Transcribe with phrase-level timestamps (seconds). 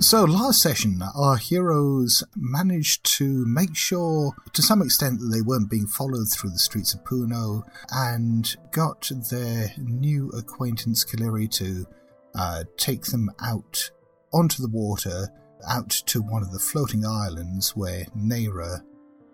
[0.00, 5.68] So, last session, our heroes managed to make sure, to some extent, that they weren't
[5.68, 11.86] being followed through the streets of Puno and got their new acquaintance Kaleri to
[12.34, 13.90] uh, take them out
[14.32, 15.28] onto the water,
[15.68, 18.82] out to one of the floating islands where Nera,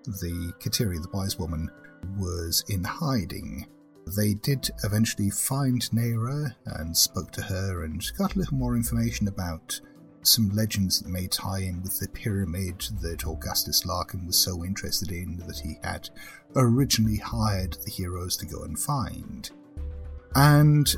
[0.05, 1.71] the Kateri, the wise woman,
[2.19, 3.69] was in hiding.
[4.17, 9.29] They did eventually find Nera and spoke to her and got a little more information
[9.29, 9.81] about
[10.27, 15.11] some legends that may tie in with the pyramid that Augustus Larkin was so interested
[15.11, 16.09] in that he had
[16.55, 19.51] originally hired the heroes to go and find.
[20.35, 20.89] And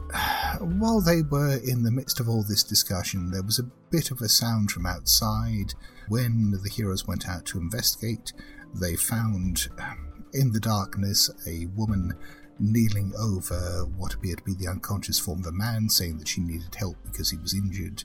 [0.81, 4.21] while they were in the midst of all this discussion, there was a bit of
[4.21, 5.75] a sound from outside.
[6.09, 8.33] When the heroes went out to investigate,
[8.75, 12.15] they found um, in the darkness a woman
[12.59, 16.41] kneeling over what appeared to be the unconscious form of a man, saying that she
[16.41, 18.03] needed help because he was injured.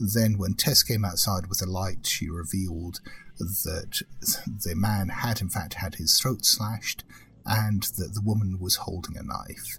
[0.00, 3.00] Then, when Tess came outside with a light, she revealed
[3.38, 4.02] that
[4.46, 7.04] the man had, in fact, had his throat slashed
[7.44, 9.78] and that the woman was holding a knife.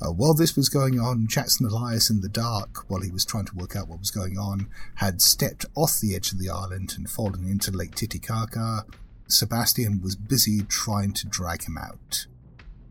[0.00, 3.46] Uh, while this was going on, Jackson Elias, in the dark, while he was trying
[3.46, 6.94] to work out what was going on, had stepped off the edge of the island
[6.96, 8.86] and fallen into Lake Titicaca.
[9.26, 12.26] Sebastian was busy trying to drag him out.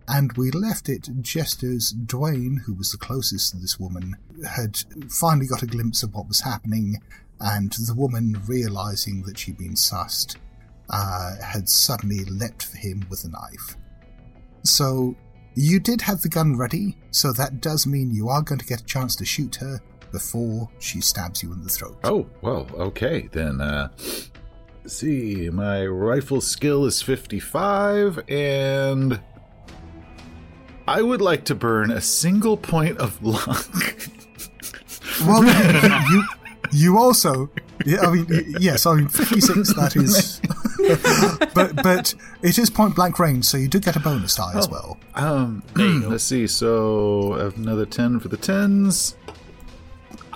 [0.08, 4.16] And we left it just as Dwayne, who was the closest to this woman,
[4.48, 4.78] had
[5.10, 7.02] finally got a glimpse of what was happening,
[7.40, 10.38] and the woman, realizing that she'd been sussed,
[10.90, 13.76] uh, had suddenly leapt for him with a knife.
[14.64, 15.16] So
[15.56, 18.82] you did have the gun ready, so that does mean you are going to get
[18.82, 19.82] a chance to shoot her
[20.12, 21.98] before she stabs you in the throat.
[22.04, 23.28] Oh, well, okay.
[23.32, 23.90] Then, uh,
[24.86, 29.20] see, my rifle skill is 55, and
[30.88, 33.68] I would like to burn a single point of luck.
[35.26, 35.44] Well,
[36.12, 36.24] you
[36.72, 37.50] you also,
[37.86, 39.74] yeah, I mean, yes, I mean, fifty six.
[39.74, 40.42] That is,
[41.54, 44.70] but but it is point blank range, so you do get a bonus die as
[44.70, 44.98] well.
[45.16, 46.48] Um, let's see.
[46.48, 49.16] So I have another ten for the tens.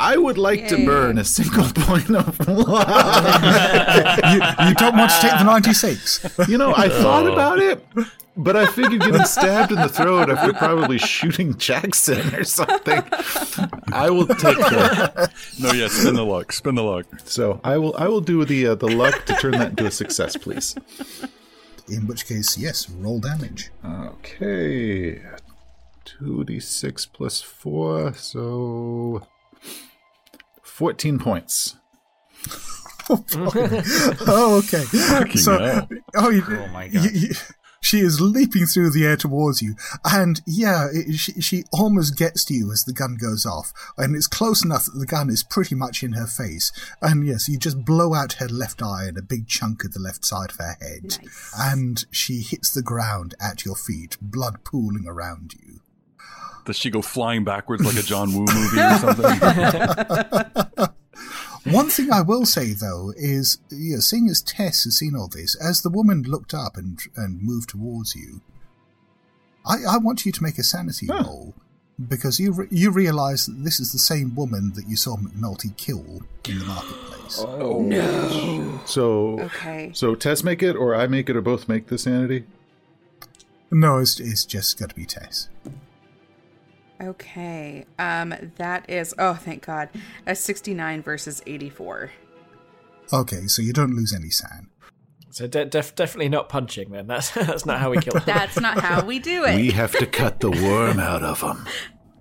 [0.01, 2.87] I would like to burn a single point of luck.
[4.31, 6.25] You, you don't want to take the ninety six.
[6.47, 7.85] You know, I thought about it,
[8.35, 13.03] but I figured getting stabbed in the throat after probably shooting Jackson or something.
[13.93, 15.31] I will take that.
[15.59, 16.51] No, yeah, spin the luck.
[16.51, 17.05] Spin the luck.
[17.25, 17.95] So I will.
[17.95, 20.75] I will do the uh, the luck to turn that into a success, please.
[21.87, 23.69] In which case, yes, roll damage.
[23.85, 25.21] Okay,
[26.05, 29.27] two d six plus four, so
[30.81, 31.75] fourteen points.
[33.09, 34.83] Oh, okay.
[35.37, 35.89] so, hell.
[36.15, 37.11] oh, you, Oh my you- God.
[37.13, 37.29] you-
[37.83, 39.73] she is leaping through the air towards you,
[40.05, 44.15] and yeah, it, she, she almost gets to you as the gun goes off, and
[44.15, 46.71] it's close enough that the gun is pretty much in her face.
[47.01, 49.99] And yes, you just blow out her left eye and a big chunk of the
[49.99, 51.51] left side of her head, Nice.
[51.57, 55.79] and she hits the ground at your feet, blood pooling around you.
[56.65, 59.25] Does she go flying backwards like a John Woo movie or something?
[61.73, 65.27] One thing I will say though is, you know, seeing as Tess has seen all
[65.27, 68.41] this, as the woman looked up and and moved towards you,
[69.65, 71.53] I, I want you to make a sanity roll
[72.07, 75.75] because you re- you realise that this is the same woman that you saw McNulty
[75.77, 77.39] kill in the marketplace.
[77.47, 78.81] Oh no!
[78.85, 79.91] So Okay.
[79.93, 82.45] So Tess make it, or I make it, or both make the sanity.
[83.69, 85.47] No, it's, it's just got to be Tess.
[87.01, 87.85] Okay.
[87.99, 89.13] Um, that is.
[89.17, 89.89] Oh, thank God.
[90.27, 92.11] A sixty-nine versus eighty-four.
[93.13, 94.67] Okay, so you don't lose any sand.
[95.31, 96.91] So de- def- definitely not punching.
[96.91, 98.23] Then that's that's not how we kill them.
[98.25, 99.55] That's not how we do it.
[99.55, 101.65] We have to cut the worm out of them.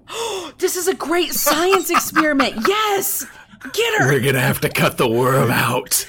[0.58, 2.54] This is a great science experiment.
[2.68, 3.24] Yes,
[3.72, 4.08] get her.
[4.12, 6.06] We're gonna have to cut the worm out.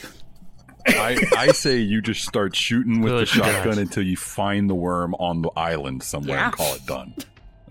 [0.88, 3.77] I, I say you just start shooting with the shotgun God.
[3.77, 6.45] until you find the worm on the island somewhere Yeah.
[6.47, 7.13] and call it done.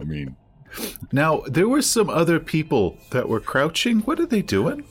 [0.00, 0.37] I mean,
[1.12, 4.00] Now there were some other people that were crouching.
[4.00, 4.84] What are they doing?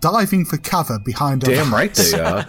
[0.00, 2.46] Diving for cover behind a Damn right they are.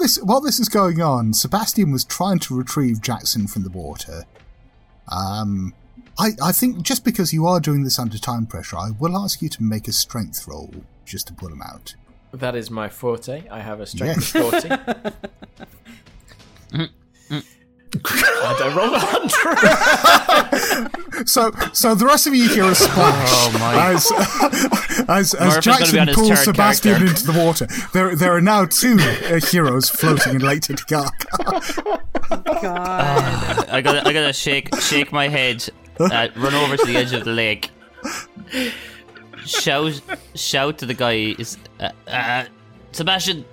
[0.05, 4.25] this while this is going on, Sebastian was trying to retrieve Jackson from the water.
[5.11, 5.73] Um,
[6.19, 9.41] I I think just because you are doing this under time pressure, I will ask
[9.41, 10.71] you to make a strength roll
[11.07, 11.95] just to pull him out.
[12.33, 13.49] That is my forte.
[13.49, 14.35] I have a strength Yes.
[14.35, 14.69] of forty.
[18.45, 20.91] I don't roll a hundred.
[21.27, 23.93] So, so the rest of you hear a splash Oh, my.
[23.93, 24.11] as
[25.09, 27.09] as, as Murphy's gonna be Jackson pulls Sebastian character.
[27.11, 27.67] into the water.
[27.93, 31.09] There, there are now two uh, heroes floating in Lake Titicaca.
[32.61, 33.69] God.
[33.69, 35.67] I gotta, I gotta shake, shake my head,
[36.01, 37.71] uh, run over to the edge of the lake,
[39.47, 40.01] shout,
[40.35, 41.35] shout to the guy.
[41.39, 42.45] Is uh, uh,
[42.93, 43.45] Sebastian,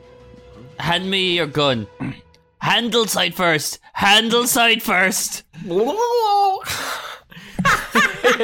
[0.79, 1.88] hand me your gun.
[2.62, 3.80] Handle side first.
[3.94, 5.44] Handle side first.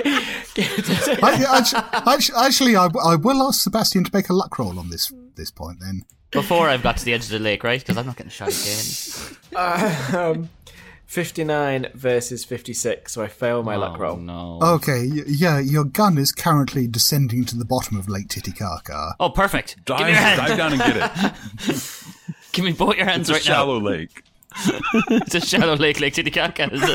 [0.10, 1.82] I, actually,
[2.12, 5.52] actually, actually I, I will ask Sebastian to make a luck roll on this this
[5.52, 5.80] point.
[5.82, 7.80] Then Before I've got to the edge of the lake, right?
[7.80, 10.16] Because I'm not getting shot again.
[10.16, 10.50] um,
[11.06, 14.18] 59 versus 56, so I fail my luck Oh, roll.
[14.18, 14.60] No.
[14.62, 19.14] okay, yeah, your gun is currently descending to the bottom of Lake Titicaca.
[19.20, 19.78] Oh, perfect.
[19.86, 20.38] Dive, Give me your hand.
[20.48, 20.98] dive down and get
[21.70, 22.04] it.
[22.58, 24.24] Give me both your hands It's a right shallow lake.
[25.12, 26.74] It's a shallow lake, Lake Titicaca.
[26.74, 26.90] Is it?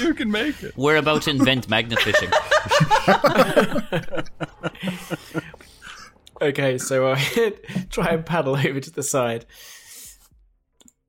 [0.00, 0.72] You can make it.
[0.76, 2.30] We're about to invent magnet fishing.
[6.42, 7.16] Okay, so I
[7.90, 9.44] try and paddle over to the side.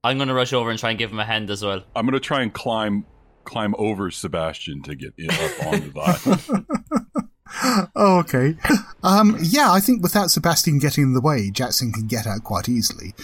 [0.03, 1.83] I'm gonna rush over and try and give him a hand as well.
[1.95, 3.05] I'm gonna try and climb
[3.45, 7.25] climb over Sebastian to get in, up onto that.
[7.95, 8.55] Oh, okay.
[9.03, 12.69] Um, yeah, I think without Sebastian getting in the way, Jackson can get out quite
[12.69, 13.13] easily.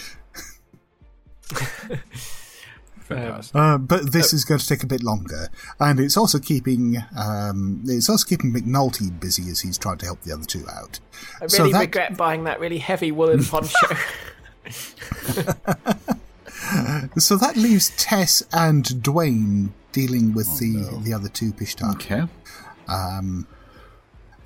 [3.10, 5.48] Uh, but this is going to take a bit longer,
[5.80, 10.20] and it's also keeping um, it's also keeping McNulty busy as he's trying to help
[10.24, 11.00] the other two out.
[11.40, 13.86] I really So that- regret buying that really heavy woolen poncho.
[17.16, 21.94] So that leaves Tess and Dwayne dealing with the the other two Pishtar.
[21.94, 22.24] Okay.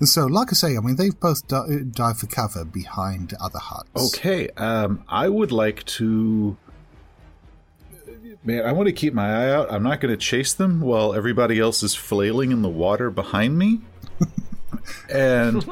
[0.03, 3.57] And so, like I say, I mean they've both di- dived for cover behind other
[3.57, 4.17] huts.
[4.17, 4.49] Okay.
[4.57, 6.57] Um, I would like to.
[8.43, 9.71] Man, I want to keep my eye out.
[9.71, 13.57] I'm not going to chase them while everybody else is flailing in the water behind
[13.57, 13.79] me.
[15.09, 15.65] and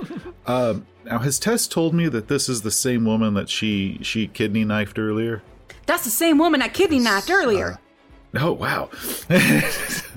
[0.47, 4.27] um, now, has Tess told me that this is the same woman that she she
[4.27, 5.43] kidney knifed earlier?
[5.87, 7.81] That's the same woman I kidney knifed earlier.
[8.35, 8.91] Oh wow!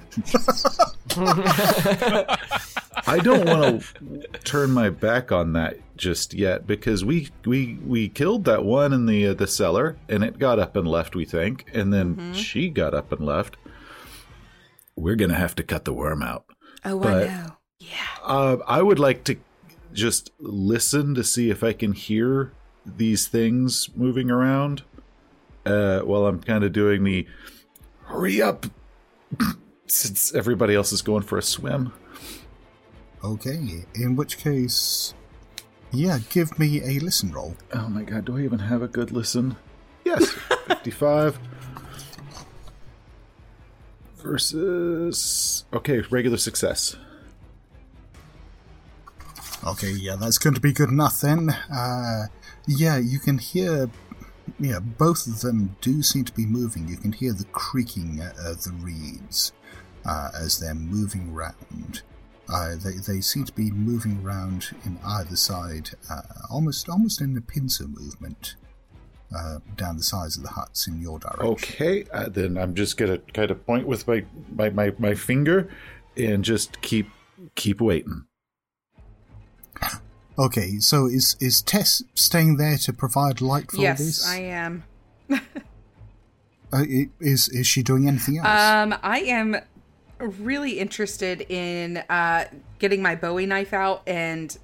[3.06, 8.08] I don't want to turn my back on that just yet because we we we
[8.08, 11.14] killed that one in the uh, the cellar and it got up and left.
[11.14, 13.56] We think, and then she got up and left.
[14.96, 16.44] We're gonna have to cut the worm out.
[16.84, 17.56] oh, but- I know.
[17.80, 17.96] Yeah.
[18.22, 19.36] Uh, I would like to
[19.92, 22.52] just listen to see if I can hear
[22.86, 24.82] these things moving around
[25.66, 27.26] uh, while I'm kind of doing the
[28.06, 28.66] hurry up
[29.86, 31.92] since everybody else is going for a swim.
[33.22, 35.14] Okay, in which case,
[35.90, 37.56] yeah, give me a listen roll.
[37.72, 39.56] Oh my god, do I even have a good listen?
[40.04, 40.30] Yes,
[40.68, 41.38] 55
[44.16, 45.64] versus.
[45.72, 46.96] Okay, regular success.
[49.66, 51.48] Okay, yeah, that's going to be good enough then.
[51.72, 52.26] Uh,
[52.66, 53.88] yeah, you can hear.
[54.60, 56.86] Yeah, both of them do seem to be moving.
[56.86, 59.52] You can hear the creaking of the reeds
[60.06, 62.02] uh, as they're moving round.
[62.52, 66.20] Uh, they, they seem to be moving around in either side, uh,
[66.50, 68.56] almost almost in a pincer movement
[69.34, 71.46] uh, down the sides of the huts in your direction.
[71.46, 75.70] Okay, uh, then I'm just gonna kind of point with my, my, my, my finger
[76.16, 77.08] and just keep
[77.54, 78.26] keep waiting.
[80.38, 84.28] Okay, so is is Tess staying there to provide light for Yes, this?
[84.28, 84.84] I am.
[86.72, 86.82] Uh,
[87.20, 88.48] is is she doing anything else?
[88.48, 89.54] Um, I am
[90.28, 92.46] really interested in uh,
[92.78, 94.56] getting my Bowie knife out and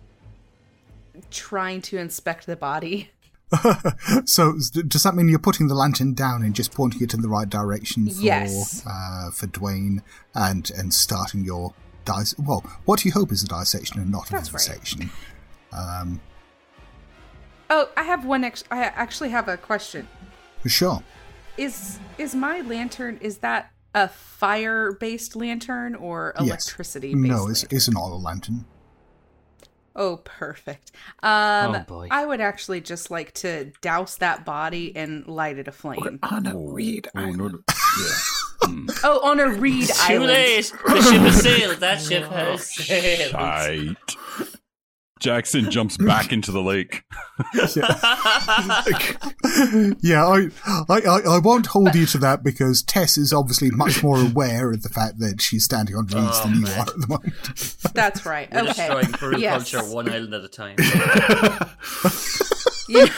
[1.31, 3.11] trying to inspect the body.
[4.25, 4.53] so
[4.87, 7.49] does that mean you're putting the lantern down and just pointing it in the right
[7.49, 8.85] direction for Yes.
[8.87, 10.03] uh, for Dwayne
[10.35, 11.75] and and starting your
[12.05, 12.35] dice?
[12.39, 14.63] Well, what do you hope is a dissection and not a That's right.
[14.63, 15.11] vivisection?
[17.73, 18.45] Oh, I have one.
[18.45, 20.09] Ex- I actually have a question.
[20.67, 21.03] Sure.
[21.57, 23.19] Is is my lantern?
[23.21, 27.17] Is that a fire based lantern or electricity Yes.
[27.17, 28.65] No, it's, it's an oil lantern.
[29.97, 30.93] Oh, perfect.
[31.23, 32.09] Um, Oh, boy.
[32.11, 36.21] I would actually just like to douse that body and light it aflame.
[36.23, 37.59] On a reed Oh, no, no.
[37.69, 38.15] Yeah.
[39.03, 40.27] Oh, on a reed Too island.
[40.27, 40.73] late.
[40.87, 41.77] The ship has sailed.
[41.79, 43.31] That ship has sailed.
[43.31, 43.97] Shite.
[45.21, 47.05] Jackson jumps back into the lake.
[50.03, 50.49] Yeah, I,
[50.89, 54.71] I, I, I won't hold you to that because Tess is obviously much more aware
[54.71, 56.79] of the fact that she's standing on reeds Oh, than you man.
[56.79, 57.77] are at the moment.
[57.95, 58.51] That's right.
[58.53, 58.73] We're okay.
[58.73, 59.71] destroying Peru yes.
[59.71, 60.77] culture one island at a time.
[62.89, 63.09] You-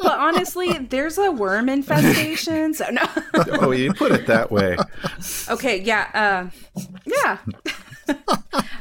[0.00, 2.74] honestly, there's a worm infestation.
[2.74, 3.02] So no.
[3.34, 4.76] oh, you put it that way.
[5.48, 7.38] Okay, yeah, uh, yeah.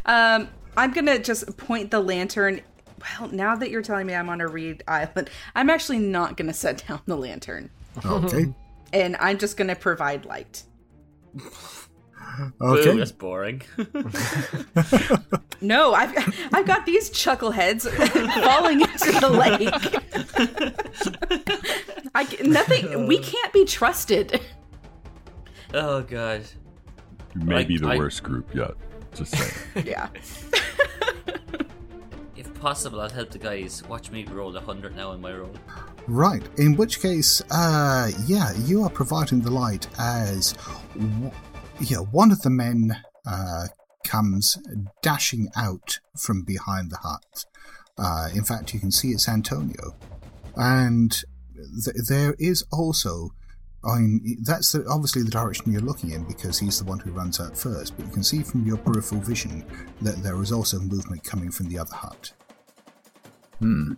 [0.05, 2.61] um, I'm gonna just point the lantern.
[3.19, 6.53] Well, now that you're telling me I'm on a reed island, I'm actually not gonna
[6.53, 7.69] set down the lantern,
[8.05, 8.53] Okay.
[8.93, 10.63] and I'm just gonna provide light.
[11.33, 11.49] Boo,
[12.61, 12.97] Okay.
[12.97, 13.61] that's boring.
[15.63, 16.11] No, I've
[16.51, 17.87] I've got these chuckleheads
[18.43, 19.69] falling into the lake.
[22.15, 23.05] I nothing.
[23.05, 24.41] We can't be trusted.
[25.75, 26.41] oh god.
[27.35, 28.71] You may I- be the I- worst group yet.
[29.15, 29.85] Just saying.
[29.87, 30.09] Yeah.
[32.35, 33.83] If possible, I'll help the guys.
[33.87, 35.53] Watch me roll a hundred now in my roll.
[36.07, 36.41] Right.
[36.57, 40.53] In which case, uh, yeah, you are providing the light as,
[40.95, 41.31] w-
[41.79, 42.95] yeah, one of the men
[43.27, 43.67] uh,
[44.05, 44.57] comes
[45.03, 47.45] dashing out from behind the hut.
[47.97, 49.95] Uh, in fact, you can see it's Antonio,
[50.55, 51.23] and
[51.83, 53.29] th- there is also.
[53.83, 57.11] I mean, that's the, obviously the direction you're looking in because he's the one who
[57.11, 57.97] runs out first.
[57.97, 59.65] But you can see from your peripheral vision
[60.01, 62.31] that there is also movement coming from the other hut.
[63.59, 63.93] Hmm.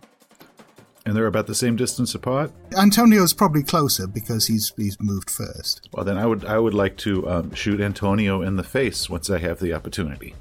[1.06, 2.50] And they're about the same distance apart.
[2.78, 5.86] Antonio's probably closer because he's he's moved first.
[5.92, 9.28] Well, then I would I would like to um, shoot Antonio in the face once
[9.28, 10.34] I have the opportunity.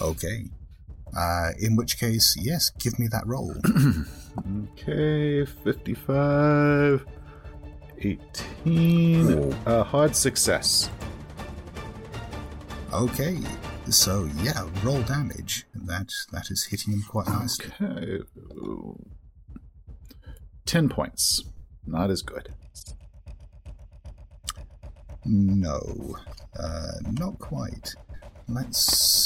[0.00, 0.46] Okay.
[1.16, 3.54] Uh, in which case, yes, give me that roll.
[4.38, 7.06] Okay, 55,
[7.98, 10.90] 18, a hard success.
[12.92, 13.38] okay.
[13.90, 15.66] So yeah, roll damage.
[15.74, 17.70] That that is hitting him quite nicely.
[17.80, 18.22] Okay.
[20.64, 21.44] 10 points.
[21.86, 22.48] Not as good.
[25.26, 26.16] No,
[26.58, 27.94] uh, not quite.
[28.48, 28.78] Let's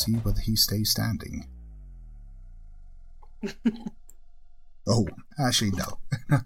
[0.05, 1.47] see whether he stays standing.
[4.89, 5.07] oh,
[5.39, 6.39] actually, no.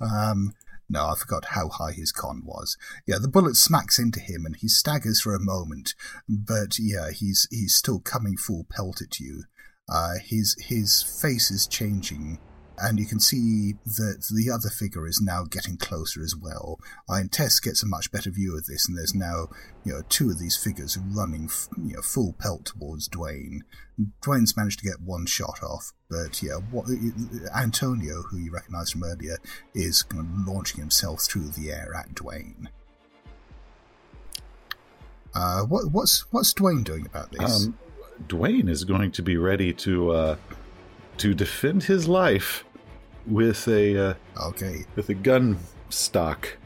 [0.00, 0.54] um,
[0.90, 2.78] no, I forgot how high his con was.
[3.06, 5.94] Yeah, the bullet smacks into him and he staggers for a moment,
[6.28, 9.44] but yeah, he's he's still coming full pelt at you.
[9.88, 12.38] Uh, his his face is changing,
[12.80, 16.78] and you can see that the other figure is now getting closer as well.
[17.08, 19.48] Uh, and Tess gets a much better view of this, and there's now
[19.84, 23.60] you know two of these figures running f- you know full pelt towards Dwayne.
[24.22, 26.86] Dwayne's managed to get one shot off, but yeah, what,
[27.56, 29.38] Antonio, who you recognise from earlier,
[29.74, 32.68] is kind of launching himself through the air at Dwayne.
[35.34, 37.66] Uh, what, what's what's Dwayne doing about this?
[37.66, 37.78] Um,
[38.26, 40.36] Dwayne is going to be ready to uh,
[41.18, 42.64] to defend his life
[43.28, 44.14] with a uh,
[44.48, 45.58] okay, with a gun
[45.88, 46.56] stock.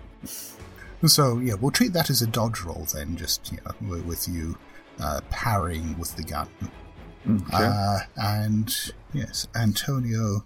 [1.04, 4.56] So yeah, we'll treat that as a dodge roll then, just you know, with you
[5.00, 6.48] uh, parrying with the gun.
[7.28, 7.42] Okay.
[7.52, 10.44] Uh, and yes, Antonio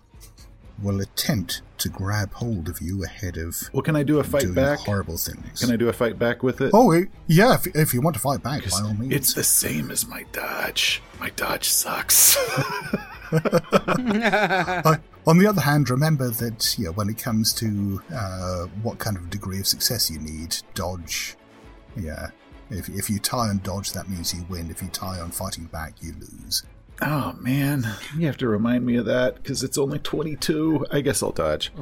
[0.83, 4.43] will attempt to grab hold of you ahead of well, can I do a fight
[4.43, 4.81] doing back?
[4.81, 5.61] horrible things.
[5.61, 6.71] Can I do a fight back with it?
[6.75, 9.13] Oh eh, yeah, if, if you want to fight back, by all means.
[9.13, 11.03] It's the same as my dodge.
[11.21, 12.37] My dodge sucks.
[14.87, 18.99] Uh, on the other hand, remember that you know, when it comes to uh, what
[18.99, 21.37] kind of degree of success you need, dodge.
[21.97, 22.29] Yeah,
[22.71, 24.71] if if you tie on dodge, that means you win.
[24.71, 26.63] If you tie on fighting back, you lose.
[27.03, 30.87] oh man, you have to remind me of that because it's only twenty-two.
[30.91, 31.73] I guess I'll dodge.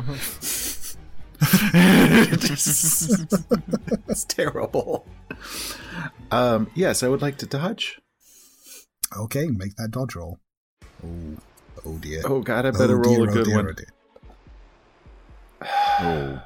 [4.08, 5.06] it's terrible.
[6.30, 8.00] Um, yes, I would like to dodge.
[9.16, 10.38] Okay, make that dodge roll.
[11.04, 11.36] Oh,
[11.84, 12.22] oh dear.
[12.24, 13.66] Oh god, I better Oh roll dear, a oh good dear, one.
[13.68, 13.86] oh dear.
[16.00, 16.42] Oh,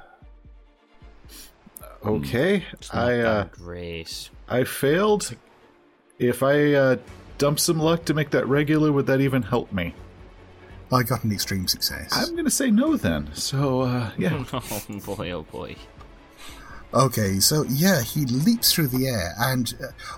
[2.05, 4.31] Okay, I uh, great.
[4.49, 5.35] I failed.
[6.19, 6.97] If I uh,
[7.39, 9.95] dump some luck to make that regular, would that even help me?
[10.93, 12.11] I got an extreme success.
[12.13, 13.31] I'm gonna say no then.
[13.35, 15.77] So uh, yeah, Oh boy, oh boy.
[16.95, 19.75] Okay, so yeah, he leaps through the air, and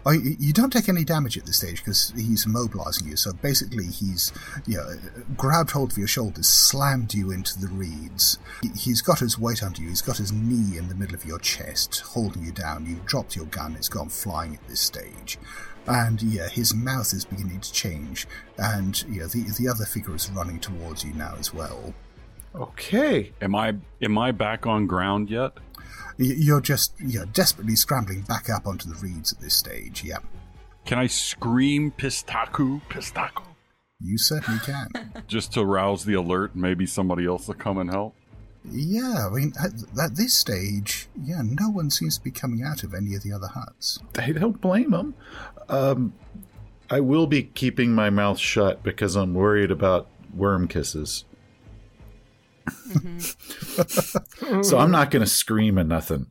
[0.07, 3.17] uh, you don't take any damage at this stage because he's immobilizing you.
[3.17, 4.33] So basically, he's
[4.69, 4.95] you know,
[5.37, 8.39] grabbed hold of your shoulders, slammed you into the reeds.
[8.62, 9.89] He- He's got his weight under you.
[9.89, 12.87] He's got his knee in the middle of your chest, holding you down.
[12.87, 13.75] You've dropped your gun.
[13.75, 15.39] It's gone flying at this stage.
[15.89, 20.31] And yeah, his mouth is beginning to change, and yeah, the the other figure is
[20.31, 21.95] running towards you now as well.
[22.55, 23.33] okay.
[23.41, 25.53] am I am I back on ground yet?
[26.19, 30.04] Y- You're just you're desperately scrambling back up onto the reeds at this stage.
[30.04, 30.19] Yeah.
[30.85, 33.42] Can I scream pishtaco, pishtaco,
[34.00, 34.88] You certainly can.
[35.28, 36.57] just to rouse the alert?
[36.57, 38.14] Maybe somebody else will come and help.
[38.64, 42.83] yeah, I mean, at, at this stage, yeah, no one seems to be coming out
[42.83, 43.99] of any of the other huts.
[44.19, 45.14] I don't blame them.
[45.69, 46.12] Um,
[46.90, 51.25] I will be keeping my mouth shut because I'm worried about worm kisses.
[54.62, 56.26] so I'm not going to scream and nothing.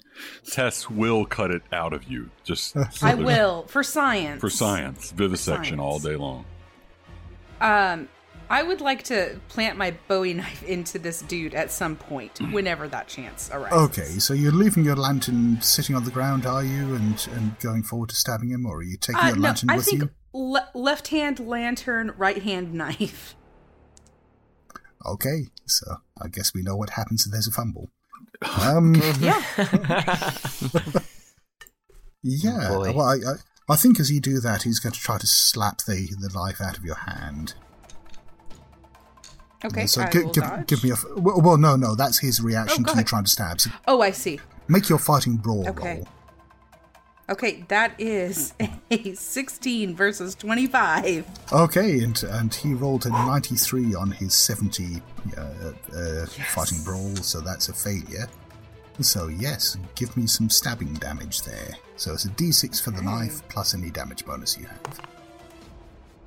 [0.49, 2.29] Tess will cut it out of you.
[2.43, 4.41] Just so I will for science.
[4.41, 5.81] for science, vivisection Science.
[5.81, 6.45] all day long.
[7.61, 8.07] Um,
[8.49, 12.87] I would like to plant my Bowie knife into this dude at some point, whenever
[12.87, 13.77] that chance arises.
[13.77, 17.83] Okay, so you're leaving your lantern sitting on the ground, are you, and and going
[17.83, 20.01] forward to stabbing him, or are you taking Uh, your no, lantern I with think
[20.03, 20.09] you?
[20.33, 23.35] le- left hand lantern, right hand knife.
[25.05, 27.89] Okay, so I guess we know what happens if there's a fumble.
[28.61, 29.41] Um, Yeah.
[32.23, 32.69] yeah.
[32.69, 32.91] boy.
[32.93, 33.33] well, I, I,
[33.69, 36.61] I think as you do that, he's going to try to slap the the knife
[36.61, 37.53] out of your hand.
[39.65, 39.87] Okay.
[39.87, 40.67] so I gi- will give, dodge.
[40.67, 40.93] give me a.
[40.93, 43.59] f- Well, well, no, no, that's his reaction Oh, to you trying to stab.
[43.59, 44.39] So Oh, I see.
[44.69, 45.95] make your fighting brawl Okay.
[45.97, 46.07] roll.
[47.29, 48.53] Okay, that is
[48.91, 51.25] a 16 versus 25.
[51.53, 55.01] Okay, and and he rolled a 93 on his 70
[55.37, 58.27] uh, uh, fighting brawl, so that's a failure.
[59.01, 61.75] So yes, give me some stabbing damage there.
[61.95, 64.99] So it's a d6 for the knife plus any damage bonus you have.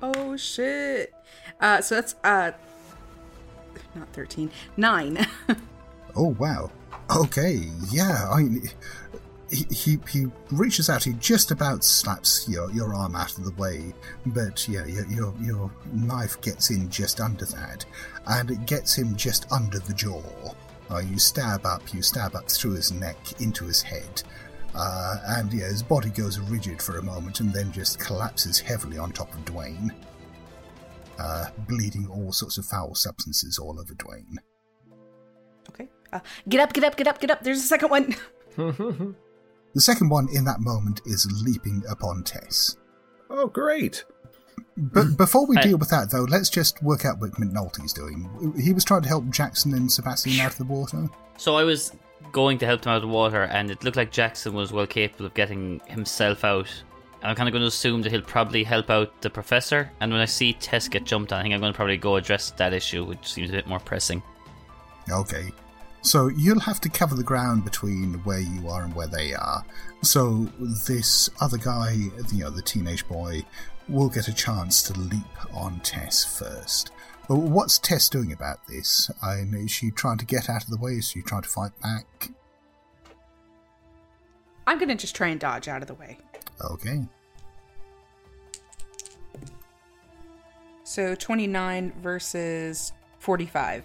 [0.01, 1.13] Oh shit.
[1.59, 2.51] Uh so that's uh
[3.93, 4.49] not 13.
[4.77, 5.27] 9.
[6.15, 6.69] Oh wow.
[7.15, 8.29] Okay, yeah.
[8.31, 8.47] I
[9.53, 11.03] he, he he reaches out.
[11.03, 13.93] He just about slaps your your arm out of the way,
[14.27, 17.85] but yeah, your your, your knife gets in just under that,
[18.27, 20.21] and it gets him just under the jaw.
[20.91, 24.23] Uh, you stab up, you stab up through his neck into his head,
[24.75, 28.97] uh, and yeah, his body goes rigid for a moment, and then just collapses heavily
[28.97, 29.91] on top of Dwayne,
[31.19, 34.37] uh, bleeding all sorts of foul substances all over Dwayne.
[35.69, 35.89] okay.
[36.11, 37.43] Uh, get up, get up, get up, get up.
[37.43, 39.15] There's a second one.
[39.73, 42.77] The second one in that moment is leaping upon Tess.
[43.29, 44.05] Oh, great.
[44.77, 45.17] But mm.
[45.17, 45.69] before we Hey.
[45.69, 48.53] deal with that, though, let's just work out what McNulty's doing.
[48.59, 51.09] He was trying to help Jackson and Sebastian out of the water.
[51.37, 51.91] So I was
[52.31, 54.87] going to help them out of the water, and it looked like Jackson was well
[54.87, 56.69] capable of getting himself out.
[57.21, 59.91] And I'm kind of going to assume that he'll probably help out the professor.
[60.01, 62.15] And when I see Tess get jumped on, I think I'm going to probably go
[62.17, 64.21] address that issue, which seems a bit more pressing.
[65.09, 65.51] Okay.
[66.03, 69.65] So you'll have to cover the ground between where you are and where they are.
[70.01, 70.49] So
[70.85, 71.93] this other guy,
[72.31, 73.43] you know, the teenage boy,
[73.87, 76.91] will get a chance to leap on Tess first.
[77.29, 79.09] But what's Tess doing about this?
[79.21, 80.91] I mean, is she trying to get out of the way?
[80.91, 82.31] Is she trying to fight back?
[84.67, 86.17] I'm going to just try and dodge out of the way.
[86.61, 87.01] Okay.
[90.83, 93.83] So 29 versus 45.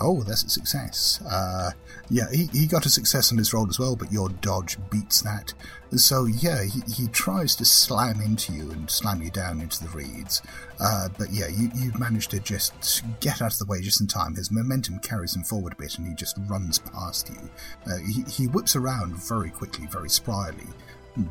[0.00, 1.20] Oh, that's a success.
[1.28, 1.70] Uh,
[2.10, 5.22] yeah, he, he got a success on his roll as well, but your dodge beats
[5.22, 5.52] that.
[5.96, 9.90] So, yeah, he, he tries to slam into you and slam you down into the
[9.90, 10.42] reeds.
[10.80, 14.06] Uh, but yeah, you, you managed to just get out of the way just in
[14.06, 14.34] time.
[14.34, 17.50] His momentum carries him forward a bit and he just runs past you.
[17.86, 20.68] Uh, he, he whips around very quickly, very spryly,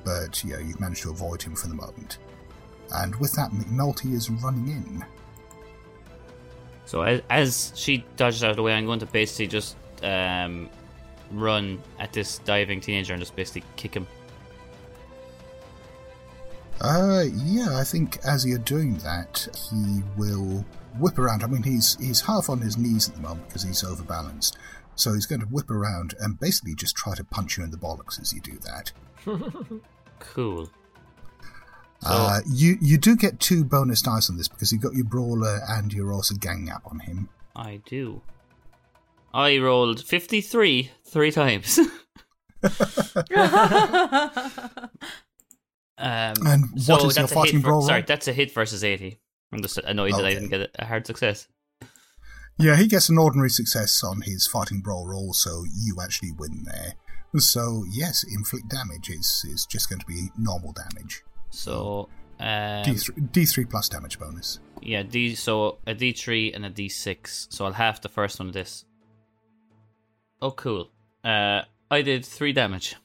[0.04, 2.18] but yeah, you've managed to avoid him for the moment.
[2.94, 5.06] And with that, McNulty is running in.
[6.88, 10.70] So as, as she dodges out of the way, I'm going to basically just um,
[11.32, 14.08] run at this diving teenager and just basically kick him.
[16.80, 20.66] Uh, yeah, I think as you're doing that, he will
[21.00, 21.44] whip around.
[21.44, 24.58] I mean, he's he's half on his knees at the moment because he's overbalanced.
[24.96, 27.78] So he's going to whip around and basically just try to punch you in the
[27.78, 28.92] bollocks as you do that.
[30.20, 30.70] Cool.
[32.02, 35.06] So, Uh, you you do get two bonus dice on this because you've got your
[35.06, 37.30] brawler and you're also gang up on him.
[37.56, 38.22] I do.
[39.34, 41.80] I rolled 53 three times.
[42.64, 42.72] um,
[45.98, 49.20] And so what is your fighting brawl Sorry, that's a hit versus 80.
[49.52, 51.48] I'm just annoyed that I didn't get a hard success.
[52.60, 56.64] Yeah, he gets an ordinary success on his fighting brawl roll, so you actually win
[56.66, 56.94] there.
[57.38, 61.24] So yes, inflict damage is is just going to be normal damage.
[61.50, 62.46] So, um,
[62.84, 64.60] D3, D3 plus damage bonus.
[64.82, 65.36] yeah, D.
[65.36, 67.48] So a D3 and a D6.
[67.52, 68.86] So I'll have the first one of this.
[70.42, 70.90] Oh, cool.
[71.24, 72.96] Uh, I did three damage.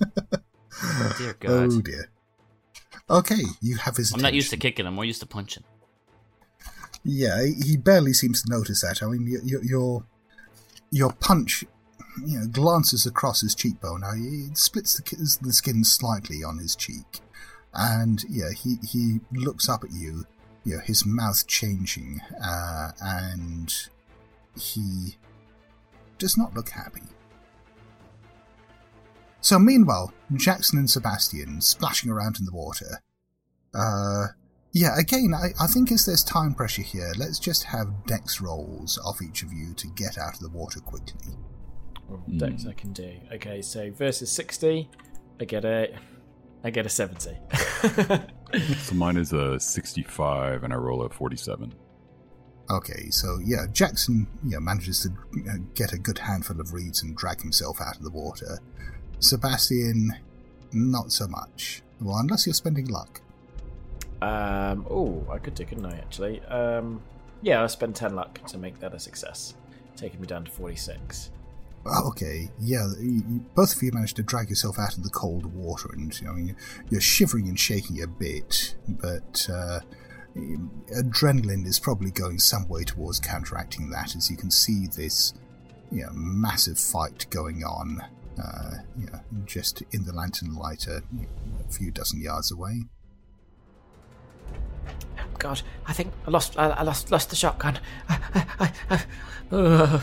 [0.04, 1.50] oh, Dear God.
[1.72, 2.10] Oh dear.
[3.08, 4.12] Okay, you have his.
[4.12, 4.70] I'm not used to attention.
[4.72, 4.86] kicking.
[4.86, 5.62] I'm more used to punching.
[7.04, 9.02] Yeah, he barely seems to notice that.
[9.02, 10.04] I mean, your your your,
[10.90, 11.64] your punch,
[12.26, 14.00] you know, glances across his cheekbone.
[14.00, 17.20] Now it splits the, the skin slightly on his cheek,
[17.76, 20.24] and yeah, he he looks up at you.
[20.64, 23.72] You know, his mouth changing, uh, and
[24.58, 25.16] he
[26.18, 27.02] does not look happy.
[29.40, 33.00] So meanwhile, Jackson and Sebastian splashing around in the water.
[33.72, 34.28] Uh,
[34.72, 38.98] Yeah, again, I, I think as there's time pressure here, let's just have dex rolls
[39.06, 41.32] off each of you to get out of the water quickly.
[42.08, 43.12] Well, Dex I can do.
[43.32, 44.90] Okay, so versus sixty,
[45.40, 45.94] I get a,
[46.66, 47.30] I get a 70.
[48.78, 51.72] so mine is a 65 and I roll a 47.
[52.68, 55.10] Okay, so yeah, Jackson yeah, manages to
[55.48, 58.58] uh, get a good handful of reeds and drag himself out of the water.
[59.20, 60.10] Sebastian,
[60.72, 61.82] not so much.
[62.00, 63.20] Well, unless you're spending luck.
[64.20, 66.40] Um, oh, I could do, couldn't I, actually?
[66.46, 67.00] Um,
[67.42, 69.54] yeah, I'll spend 10 luck to make that a success,
[69.94, 71.30] taking me down to 46.
[72.06, 75.88] Okay, yeah, you, both of you managed to drag yourself out of the cold water,
[75.92, 76.56] and know, you-
[76.90, 79.80] you're shivering and shaking a bit, but uh,
[80.94, 85.32] adrenaline is probably going some way towards counteracting that, as you can see this
[85.92, 88.02] you know, massive fight going on,
[88.42, 92.82] uh, you know, just in the lantern light a, a few dozen yards away.
[95.38, 96.58] God, I think I lost.
[96.58, 97.78] I, I lost lost the shotgun.
[98.08, 99.04] I, I, I,
[99.52, 100.02] Ugh.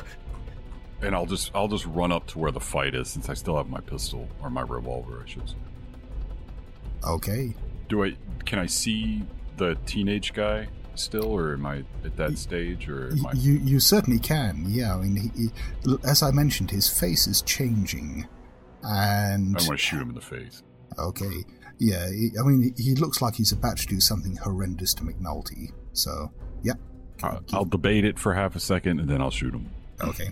[1.04, 3.58] And I'll just I'll just run up to where the fight is since I still
[3.58, 5.56] have my pistol or my revolver, I should say.
[7.06, 7.54] Okay,
[7.90, 9.24] Do I can I see
[9.58, 13.34] the teenage guy still, or am I at that stage, or am I?
[13.34, 14.64] You you certainly can.
[14.68, 15.48] Yeah, I mean, he,
[15.84, 18.26] he, as I mentioned, his face is changing,
[18.84, 20.64] and I want to shoot him in the face.
[20.98, 21.44] okay,
[21.80, 22.08] yeah.
[22.10, 25.74] He, I mean, he looks like he's about to do something horrendous to McNulty.
[25.92, 26.74] So, yeah,
[27.22, 29.70] I- I'll debate it for half a second and then I'll shoot him.
[30.02, 30.30] okay.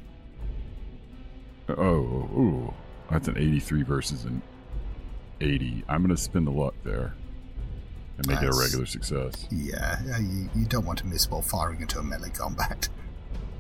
[1.77, 2.73] Oh, ooh,
[3.09, 4.41] that's an 83 versus an
[5.39, 5.83] 80.
[5.87, 7.13] I'm gonna spin the luck there
[8.17, 9.47] and make it a regular success.
[9.51, 12.89] Yeah, you, you don't want to miss while firing into a melee combat.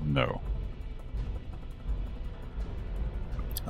[0.03, 0.41] No.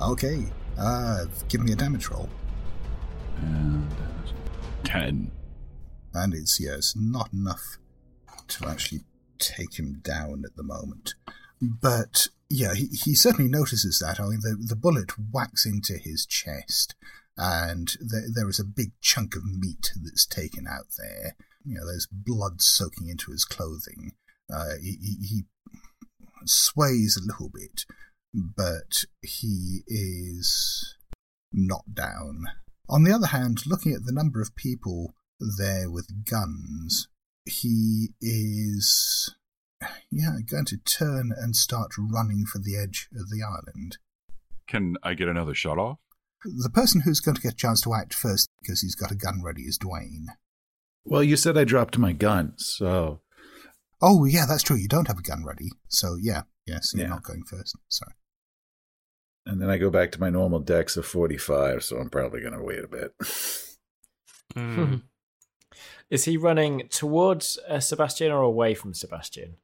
[0.01, 0.45] Okay,
[0.77, 2.29] uh, give me a damage roll,
[3.41, 3.87] And
[4.85, 5.29] 10.
[6.13, 7.77] and it's yeah, it's not enough
[8.47, 9.01] to actually
[9.37, 11.15] take him down at the moment.
[11.61, 14.19] But yeah, he, he certainly notices that.
[14.19, 16.95] I mean, the, the bullet whacks into his chest,
[17.37, 21.35] and there, there is a big chunk of meat that's taken out there.
[21.63, 24.13] You know, there's blood soaking into his clothing.
[24.51, 25.41] Uh, he, he, he
[26.45, 27.85] sways a little bit,
[28.33, 30.97] but he is
[31.53, 32.45] not down.
[32.89, 35.13] On the other hand, looking at the number of people
[35.57, 37.07] there with guns,
[37.45, 39.33] he is
[40.11, 43.97] yeah, I'm going to turn and start running for the edge of the island.
[44.67, 45.97] Can I get another shot off?
[46.43, 49.15] The person who's going to get a chance to act first because he's got a
[49.15, 50.25] gun ready is Dwayne.
[51.05, 53.21] Well, you said I dropped my gun, so
[54.01, 54.77] Oh, yeah, that's true.
[54.77, 55.69] You don't have a gun ready.
[55.87, 57.09] So, yeah, yes, you're Yeah.
[57.09, 57.75] not going first.
[57.89, 58.13] Sorry.
[59.45, 62.53] and then I go back to my normal dex of 45, so I'm probably going
[62.53, 63.13] to wait a bit.
[64.55, 64.95] Hmm.
[66.09, 69.55] Is he running towards uh, Sebastian or away from Sebastian?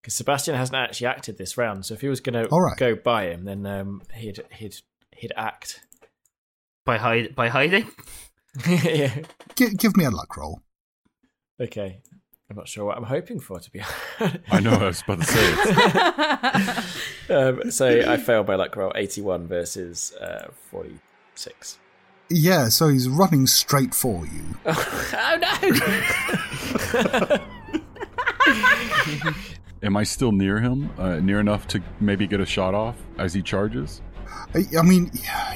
[0.00, 3.28] Because Sebastian hasn't actually acted this round, so if he was going to go by
[3.28, 4.76] him, then um, he'd he'd
[5.16, 5.80] he'd act.
[6.84, 7.90] By hide by hiding?
[8.68, 9.22] yeah.
[9.56, 10.60] G- give me a luck roll.
[11.58, 12.02] Okay.
[12.50, 13.80] I'm not sure what I'm hoping for, to be
[14.20, 14.38] honest.
[14.50, 15.54] I know, I was about to say
[17.28, 17.30] it.
[17.64, 21.78] um, so I failed by luck roll 81 versus uh, 46.
[22.30, 24.44] Yeah, so he's running straight for you.
[24.66, 27.38] oh no!
[29.82, 30.90] Am I still near him?
[30.98, 34.00] Uh, near enough to maybe get a shot off as he charges?
[34.54, 35.10] I I mean,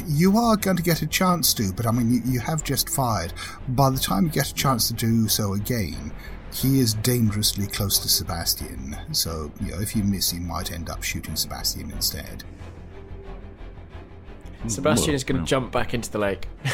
[0.07, 2.90] you are going to get a chance to, but I mean, you, you have just
[2.90, 3.33] fired.
[3.68, 6.12] By the time you get a chance to do so again,
[6.52, 8.96] he is dangerously close to Sebastian.
[9.12, 12.44] So, you know, if you miss, you might end up shooting Sebastian instead.
[14.66, 16.49] Sebastian is going to jump back into the lake.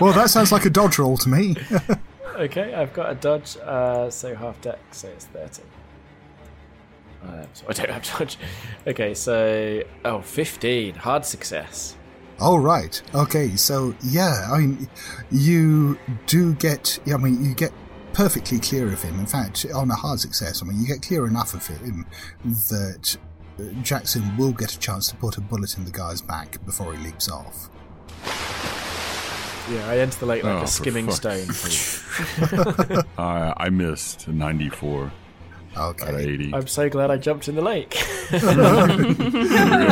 [0.00, 1.54] well, that sounds like a dodge roll to me.
[2.36, 5.62] okay, I've got a dodge, uh, so half deck, so it's 30.
[7.22, 8.38] Uh, so I don't have dodge.
[8.86, 9.82] Okay, so.
[10.04, 10.94] Oh, 15.
[10.94, 11.96] Hard success.
[12.40, 13.00] All right.
[13.14, 13.56] Okay.
[13.56, 14.88] So yeah, I mean,
[15.30, 16.98] you do get.
[17.06, 17.72] I mean, you get
[18.12, 19.18] perfectly clear of him.
[19.20, 22.06] In fact, on a hard success, I mean, you get clear enough of him
[22.44, 23.16] that
[23.82, 27.02] Jackson will get a chance to put a bullet in the guy's back before he
[27.04, 27.68] leaps off.
[29.70, 31.46] Yeah, I enter the lake like Oh, a skimming fuck's stone.
[33.18, 35.10] Uh, I missed 94
[35.76, 36.22] out of Okay.
[36.34, 36.54] 80.
[36.54, 37.96] I'm so glad I jumped in the lake.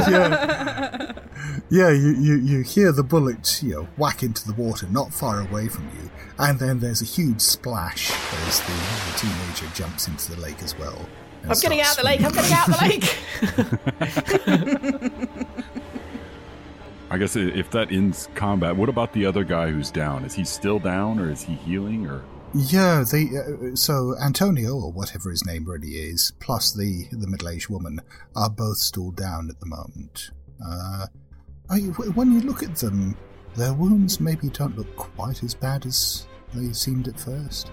[0.09, 1.13] yeah.
[1.71, 5.41] Yeah, you, you, you hear the bullet, you know, whack into the water not far
[5.41, 8.11] away from you, and then there's a huge splash
[8.47, 11.05] as the, the teenager jumps into the lake as well.
[11.43, 12.21] And I'm getting out of the lake.
[12.23, 13.05] I'm getting out of the lake.
[17.11, 20.25] I guess if that ends combat, what about the other guy who's down?
[20.25, 22.23] Is he still down, or is he healing, or
[22.55, 23.29] Yeah, they.
[23.37, 28.01] Uh, so Antonio, or whatever his name really is, plus the the middle aged woman,
[28.35, 30.31] are both still down at the moment.
[30.65, 31.07] Uh,
[31.69, 31.81] I,
[32.15, 33.15] when you look at them,
[33.57, 37.73] their wounds maybe don't look quite as bad as they seemed at first.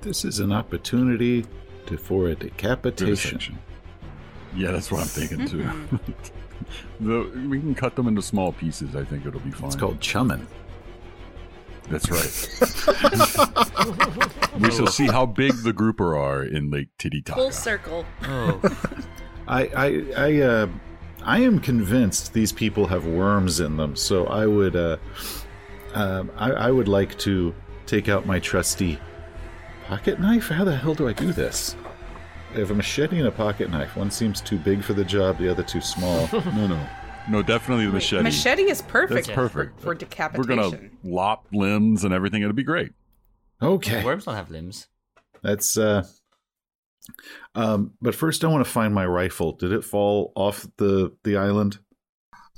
[0.00, 1.46] This is an opportunity
[1.86, 3.58] to, for a decapitation.
[4.54, 5.68] Yeah, that's what I'm thinking too.
[7.00, 8.96] the, we can cut them into small pieces.
[8.96, 9.66] I think it'll be fine.
[9.66, 10.46] It's called chumming.
[11.88, 12.20] That's right.
[14.60, 17.34] we shall see how big the grouper are in Lake Titicaca.
[17.34, 18.04] Full circle.
[18.24, 18.60] Oh,
[19.46, 20.68] I, I, I, uh,
[21.22, 23.94] I am convinced these people have worms in them.
[23.94, 24.96] So I would, uh,
[25.94, 27.54] um, I, I would like to
[27.86, 28.98] take out my trusty
[29.88, 30.48] pocket knife.
[30.48, 31.76] How the hell do I do this?
[32.54, 33.96] I have a machete and a pocket knife.
[33.96, 36.28] One seems too big for the job, the other too small.
[36.32, 36.86] No, no,
[37.28, 37.42] no.
[37.42, 38.22] Definitely the machete.
[38.22, 39.26] Machete is perfect.
[39.26, 39.80] That's perfect.
[39.80, 40.70] for, for We're gonna
[41.02, 42.42] lop limbs and everything.
[42.42, 42.92] It'll be great.
[43.60, 44.04] Okay.
[44.04, 44.88] worms don't have limbs.
[45.42, 46.06] That's uh
[47.54, 49.52] um but first I want to find my rifle.
[49.52, 51.78] Did it fall off the the island?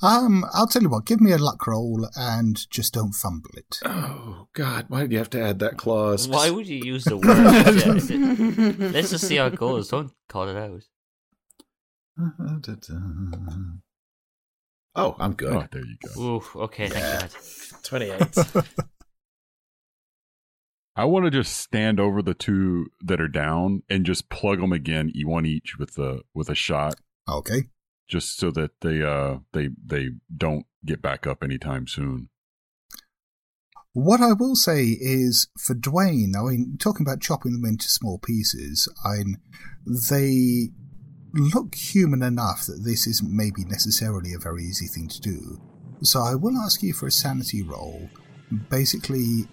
[0.01, 1.07] Um, I'll tell you what.
[1.07, 3.79] Give me a luck roll and just don't fumble it.
[3.85, 6.29] Oh god, why do you have to add that clause?
[6.29, 8.11] Why would you use the worms?
[8.79, 9.89] Yeah, Let's just see how it goes.
[9.89, 10.83] Don't call it out.
[15.01, 15.55] Oh, I'm good.
[15.55, 16.21] Oh, there you go.
[16.21, 16.57] Oof.
[16.57, 17.31] Okay, thank God.
[17.85, 18.65] 28.
[20.97, 24.73] I want to just stand over the two that are down and just plug them
[24.73, 26.97] again, e- one each with the with a shot,
[27.29, 27.65] Okay.
[28.09, 32.31] Just so that they uh they they don't get back up anytime soon.
[33.93, 38.19] What I will say is for Dwayne, I mean, talking about chopping them into small
[38.19, 39.37] pieces, I mean,
[40.09, 40.69] they
[41.35, 45.61] look human enough that this isn't maybe necessarily a very easy thing to do.
[46.03, 48.09] So I will ask you for a sanity roll.
[48.71, 49.49] Basically,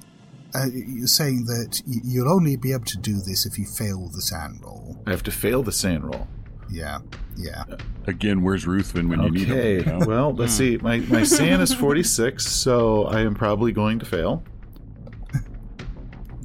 [0.54, 0.68] uh,
[1.06, 5.02] saying that you'll only be able to do this if you fail the sand roll.
[5.06, 6.28] I have to fail the sand roll.
[6.70, 7.00] Yeah,
[7.38, 7.64] yeah.
[8.08, 9.82] Again, where's Ruthven when you need Okay.
[9.84, 9.94] him?
[9.94, 10.06] you know?
[10.08, 10.78] Well, let's see.
[10.78, 10.84] Hmm.
[10.84, 14.44] My my sand is 46, so I am probably going to fail.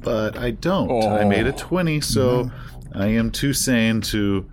[0.03, 0.89] But I don't.
[0.89, 1.29] I oh.
[1.29, 1.57] made a Oh.
[1.57, 2.97] 20, so hmm.
[2.97, 4.49] I am too sane to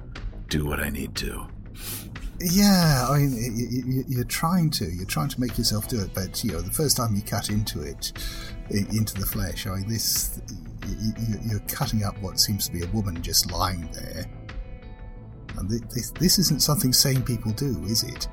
[0.48, 1.46] do what I need to.
[2.40, 6.00] Yeah, I mean, y- y- y- you're trying to, you're trying to make yourself do
[6.00, 8.12] it, but you know, the first time you cut into it,
[8.70, 10.40] into the flesh, I mean, this,
[10.82, 14.26] y- y- you're cutting up what seems to be a woman just lying there,
[15.58, 18.28] and thi- this, this isn't something sane people do, is it?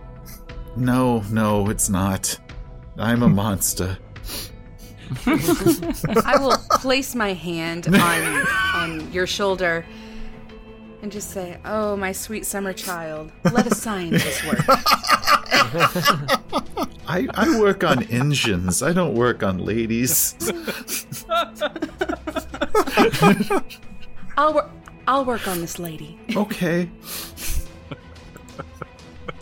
[0.75, 2.37] No, no, it's not.
[2.97, 3.97] I'm a monster.
[5.25, 9.85] I will place my hand on on your shoulder
[11.01, 14.59] and just say, "Oh, my sweet summer child, let a scientist work."
[17.07, 18.81] I, I work on engines.
[18.81, 20.35] I don't work on ladies.
[24.37, 24.69] I'll work.
[25.07, 26.19] I'll work on this lady.
[26.35, 26.89] Okay.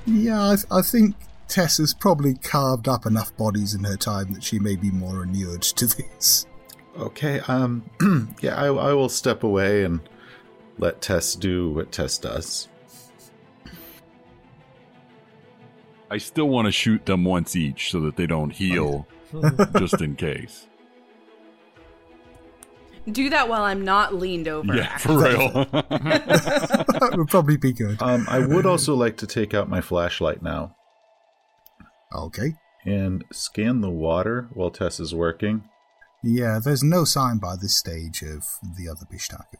[0.06, 1.16] Yeah, I, th- I think
[1.48, 5.24] Tess has probably carved up enough bodies in her time that she may be more
[5.24, 6.46] inured to this.
[6.98, 7.40] Okay.
[7.42, 7.90] Um.
[8.42, 10.02] yeah, I, I will step away and
[10.78, 12.68] let Tess do what Tess does.
[16.12, 19.08] I still want to shoot them once each so that they don't heal,
[19.80, 20.68] just in case.
[23.12, 24.74] Do that while I'm not leaned over.
[24.76, 25.50] Yeah, for real.
[25.72, 28.02] that would probably be good.
[28.02, 28.26] Um.
[28.30, 30.76] I would also like to take out my flashlight now
[32.16, 32.54] Okay.
[32.86, 35.64] and scan the water while Tess is working.
[36.24, 38.46] Yeah, there's no sign by this stage of
[38.78, 39.58] the other Pishtaco.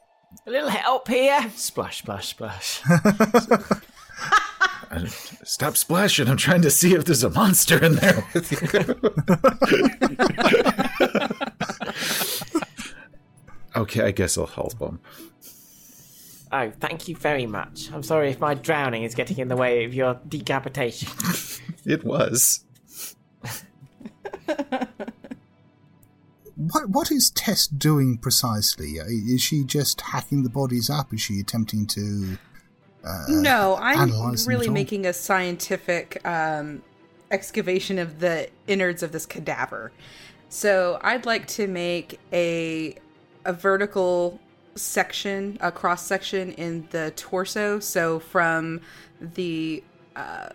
[0.48, 1.52] A little help here.
[1.56, 2.82] Splash, splash, splash.
[5.44, 6.28] Stop splashing!
[6.28, 8.58] I'm trying to see if there's a monster in there with you.
[13.76, 15.00] Okay, I guess I'll help him.
[16.52, 17.92] Oh, thank you very much.
[17.92, 21.10] I'm sorry if my drowning is getting in the way of your decapitation.
[21.86, 22.64] It was.
[26.56, 29.00] What what is Tess doing precisely?
[29.00, 31.14] Uh, Is she just hacking the bodies up?
[31.14, 32.38] Is she attempting to?
[33.04, 36.84] Uh, No, I'm really making a scientific um,
[37.32, 39.92] excavation of the innards of this cadaver.
[40.50, 42.96] So I'd like to make a
[43.46, 44.40] a vertical
[44.76, 47.80] section, a cross section in the torso.
[47.80, 48.82] So from
[49.20, 49.84] the,
[50.16, 50.50] uh,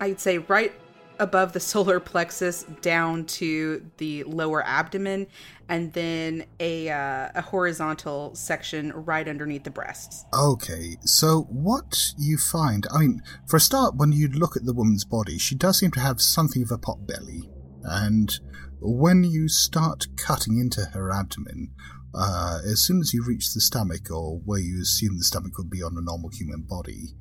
[0.00, 0.72] I'd say right
[1.18, 5.26] above the solar plexus down to the lower abdomen,
[5.68, 10.24] and then a uh, a horizontal section right underneath the breasts.
[10.34, 14.74] Okay, so what you find, I mean, for a start, when you look at the
[14.74, 17.48] woman's body, she does seem to have something of a pot belly.
[17.84, 18.38] And
[18.80, 21.70] when you start cutting into her abdomen,
[22.14, 25.70] uh, as soon as you reach the stomach, or where you assume the stomach would
[25.70, 27.14] be on a normal human body,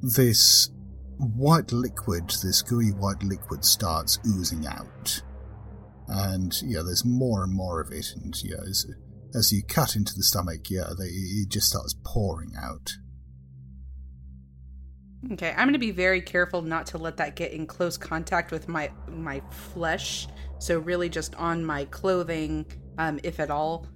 [0.00, 0.70] this
[1.16, 5.22] white liquid, this gooey white liquid, starts oozing out.
[6.08, 8.86] And, yeah, there's more and more of it, and, yeah, as,
[9.34, 12.92] as you cut into the stomach, yeah, they, it just starts pouring out.
[15.32, 18.52] Okay, I'm going to be very careful not to let that get in close contact
[18.52, 20.28] with my my flesh.
[20.60, 22.66] So really, just on my clothing,
[22.98, 23.88] um, if at all,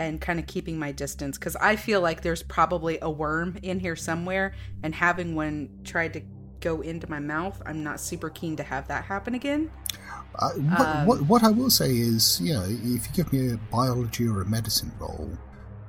[0.00, 3.78] and kind of keeping my distance because I feel like there's probably a worm in
[3.78, 6.22] here somewhere, and having one try to
[6.60, 9.70] go into my mouth, I'm not super keen to have that happen again.
[10.36, 14.26] Uh, what, what, what I will say is, yeah, if you give me a biology
[14.26, 15.30] or a medicine roll,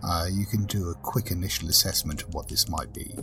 [0.04, 3.14] uh, you can do a quick initial assessment of what this might be.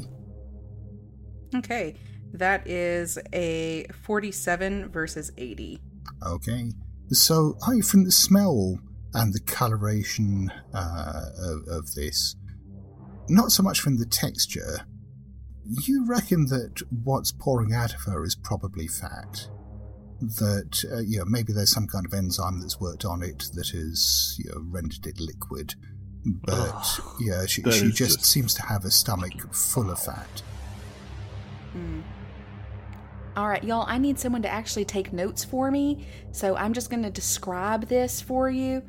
[1.55, 1.97] Okay,
[2.33, 5.81] that is a 47 versus 80.
[6.27, 6.71] Okay,
[7.11, 8.79] so I, from the smell
[9.19, 12.37] and the coloration uh, of, of this,
[13.29, 14.87] not so much from the texture,
[15.85, 19.49] you reckon that what's pouring out of her is probably fat.
[20.21, 23.69] That uh, you know maybe there's some kind of enzyme that's worked on it that
[23.69, 25.75] has you know, rendered it liquid,
[26.25, 30.43] but yeah, she, she just, just- seems to have a stomach full of fat.
[33.37, 36.09] All right, y'all, I need someone to actually take notes for me.
[36.33, 38.83] So I'm just going to describe this for you.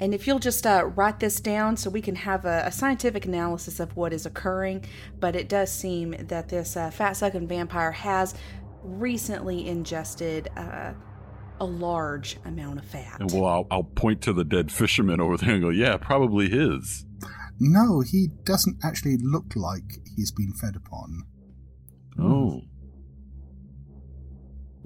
[0.00, 3.26] And if you'll just uh, write this down so we can have a, a scientific
[3.26, 4.84] analysis of what is occurring.
[5.18, 8.34] But it does seem that this uh, fat sucking vampire has
[8.82, 10.94] recently ingested uh,
[11.60, 13.20] a large amount of fat.
[13.20, 16.48] And well, I'll, I'll point to the dead fisherman over there and go, yeah, probably
[16.48, 17.04] his.
[17.60, 21.24] No, he doesn't actually look like he's been fed upon.
[22.18, 22.62] Oh,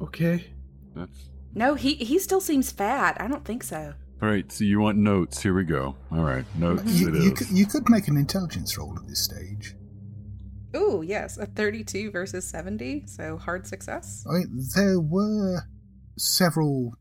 [0.03, 0.53] Okay.
[0.97, 3.17] that's No, he, he still seems fat.
[3.21, 3.95] I don't think so.
[4.23, 4.51] All right.
[4.51, 5.43] So you want notes?
[5.43, 5.97] Here we go.
[6.11, 7.39] All right, notes You, it you, is.
[7.39, 9.75] could, you could make an intelligence roll at this stage.
[10.77, 14.25] Ooh, yes, a 32 versus 70, so hard success.
[14.29, 15.63] I mean, there were
[16.19, 16.95] several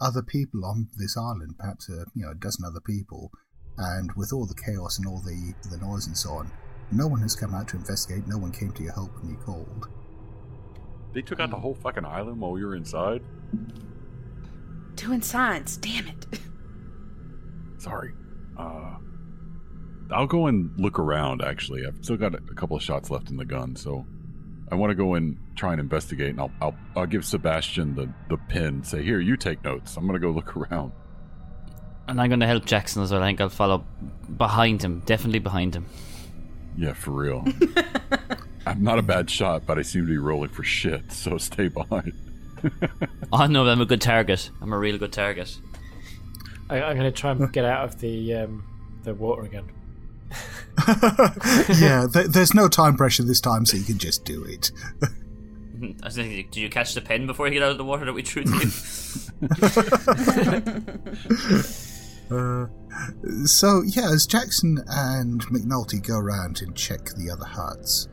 [0.00, 3.30] other people on this island, perhaps a you know a dozen other people,
[3.76, 6.50] and with all the chaos and all the the noise and so on,
[6.92, 8.26] no one has come out to investigate.
[8.26, 9.88] No one came to your help when you called.
[11.12, 11.60] They took out the mm.
[11.60, 13.22] whole fucking island while you were inside.
[14.94, 16.26] Doing science, damn it.
[17.80, 18.12] Sorry.
[18.58, 18.96] Uh,
[20.12, 21.42] I'll go and look around.
[21.42, 24.04] Actually, I've still got a a couple of shots left in the gun, so
[24.70, 26.30] I want to go and try and investigate.
[26.30, 28.84] And I'll I'll, I'll give Sebastian the the pin.
[28.84, 29.96] Say, here, you take notes.
[29.96, 30.92] I'm gonna go look around.
[32.08, 33.22] And I'm going to help Jackson as well.
[33.22, 33.84] I think I'll follow
[34.36, 35.86] behind him, definitely behind him.
[36.76, 37.44] Yeah, for real.
[38.66, 41.12] I'm not a bad shot, but I seem to be rolling for shit.
[41.12, 42.12] So stay behind.
[43.32, 44.50] Oh no, I'm a good target.
[44.60, 45.56] I'm a real good target.
[46.70, 48.64] I, I'm going to try and get out of the um,
[49.02, 49.70] the water again.
[51.78, 54.70] yeah, th- there's no time pressure this time, so you can just do it.
[56.02, 58.04] I was thinking, did you catch the pen before you get out of the water
[58.04, 58.70] that we threw to you?
[62.30, 62.66] Uh,
[63.44, 68.08] so yeah, as Jackson and McNulty go around and check the other huts,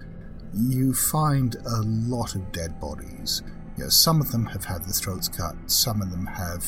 [0.56, 3.44] you find a lot of dead bodies.
[3.78, 5.56] You know, some of them have had the throats cut.
[5.68, 6.66] Some of them have,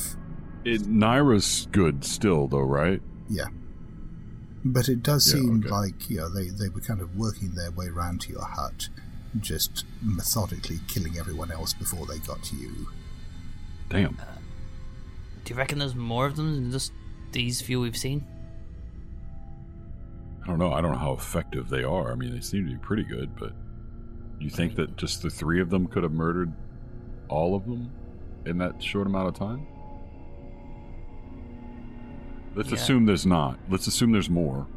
[0.65, 3.01] It, Naira's good still, though, right?
[3.29, 3.45] yeah.
[4.65, 5.69] But it does Yeah, seem okay.
[5.69, 8.89] like you know they they were kind of working their way around to your hut,
[9.39, 12.87] just methodically killing everyone else before they got to you.
[13.89, 14.17] Damn.
[14.19, 14.25] Uh,
[15.45, 16.91] do you reckon there's more of them than just
[17.31, 18.25] these few we've seen?
[20.43, 20.73] I don't know.
[20.73, 22.11] I don't know how effective they are.
[22.11, 23.53] I mean, they seem to be pretty good, but
[24.39, 26.51] you think that just the three of them could have murdered
[27.29, 27.89] all of them
[28.45, 29.65] in that short amount of time?
[32.55, 32.75] Let's Yeah.
[32.75, 33.59] assume there's not.
[33.69, 34.67] Let's assume there's more,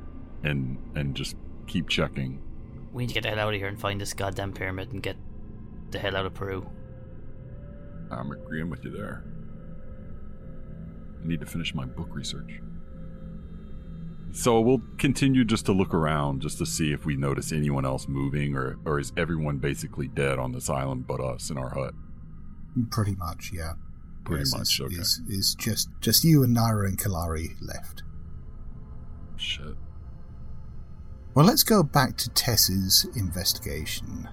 [0.43, 2.41] and and just keep checking.
[2.93, 5.03] We need to get the hell out of here and find this goddamn pyramid and
[5.03, 5.17] get
[5.91, 6.67] the hell out of Peru.
[8.11, 9.25] I'm agreeing with you there.
[11.23, 12.61] I need to finish my book research.
[14.33, 18.09] So we'll continue just to look around, just to see if we notice anyone else
[18.09, 21.95] moving, or or is everyone basically dead on this island but us in our hut?
[22.91, 23.75] Pretty much, yeah.
[24.25, 24.95] Pretty much, is, okay.
[24.97, 28.03] Is, is just just you and Naira and Kalari left.
[29.37, 29.75] Shit.
[31.35, 34.29] Well, let's go back to Tess's investigation.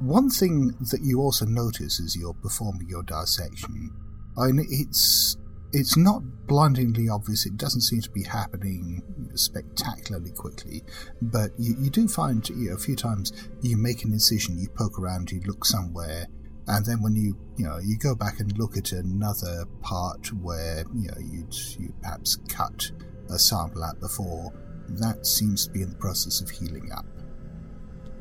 [0.00, 3.90] one thing that you also notice as you're performing your dissection,
[4.36, 5.36] I mean, it's
[5.72, 7.44] it's not blindingly obvious.
[7.44, 9.02] It doesn't seem to be happening
[9.34, 10.82] spectacularly quickly,
[11.20, 14.68] but you, you do find you know, a few times you make an incision, you
[14.70, 16.26] poke around, you look somewhere,
[16.68, 20.84] and then when you you know you go back and look at another part where
[20.94, 22.90] you know you'd you perhaps cut
[23.30, 24.52] a sample out before,
[24.88, 27.04] that seems to be in the process of healing up.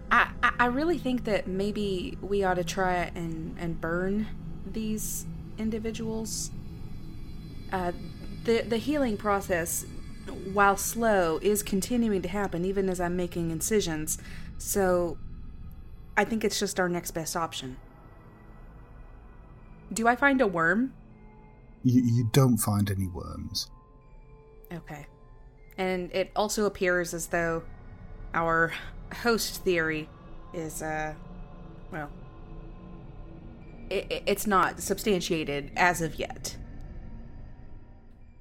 [0.09, 4.27] I, I really think that maybe we ought to try and, and burn
[4.65, 5.25] these
[5.57, 6.51] individuals.
[7.71, 7.91] Uh,
[8.45, 9.85] the the healing process,
[10.53, 14.17] while slow, is continuing to happen even as I'm making incisions.
[14.57, 15.17] So,
[16.15, 17.77] I think it's just our next best option.
[19.93, 20.93] Do I find a worm?
[21.83, 23.69] You, you don't find any worms.
[24.71, 25.05] Okay.
[25.77, 27.63] And it also appears as though
[28.33, 28.73] our
[29.21, 30.09] host theory
[30.53, 31.13] is, uh,
[31.91, 32.09] well,
[33.89, 36.57] i it's not substantiated as of yet.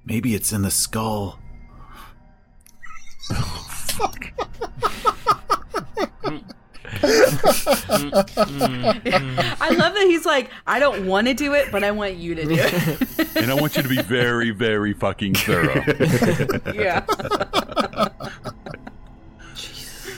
[0.05, 1.39] Maybe it's in the skull.
[9.59, 12.35] I love that he's like, I don't want to do it, but I want you
[12.35, 13.35] to do it.
[13.35, 15.83] and I want you to be very, very fucking thorough.
[16.73, 17.05] yeah.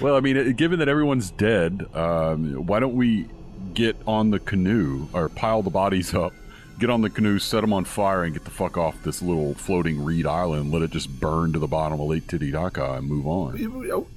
[0.01, 3.27] Well, I mean, uh, given that everyone's dead, um, why don't we
[3.73, 6.33] get on the canoe or pile the bodies up,
[6.79, 9.53] get on the canoe, set them on fire, and get the fuck off this little
[9.55, 10.71] floating reed island?
[10.71, 14.07] Let it just burn to the bottom of Lake Titicaca and move on.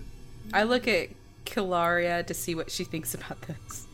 [0.54, 1.08] I look at
[1.44, 3.86] Kilaria to see what she thinks about this.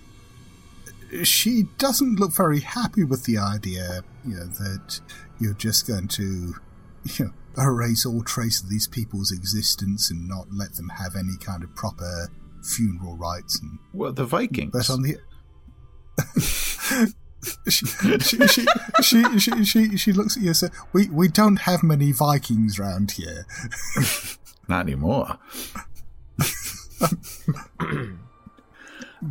[1.27, 5.01] She doesn't look very happy with the idea, you know, that
[5.41, 6.23] you're just going to,
[7.05, 11.37] you know, erase all trace of these people's existence and not let them have any
[11.41, 12.29] kind of proper
[12.63, 13.59] funeral rites.
[13.61, 14.73] And Well, the Vikings.
[14.73, 15.17] but on the
[17.69, 17.87] she,
[18.19, 18.67] she, she,
[19.03, 22.79] she, she, she, she looks at you and says, we, we don't have many Vikings
[22.79, 23.47] round here.
[24.69, 25.39] Not anymore.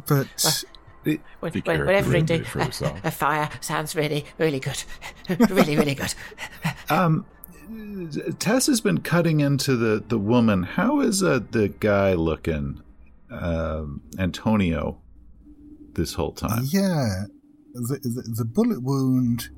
[0.08, 0.28] But
[1.40, 2.62] When, think when- Eric whenever we do a,
[3.06, 4.84] a fire, sounds really, really good.
[5.50, 6.14] really, really good.
[6.90, 7.26] Um,
[8.40, 10.64] Tess has been cutting into the, the woman.
[10.64, 12.82] How is uh, the guy looking,
[13.32, 15.00] um, Antonio,
[15.94, 16.64] this whole time?
[16.70, 17.24] yeah,
[17.74, 19.50] the, the, the bullet wound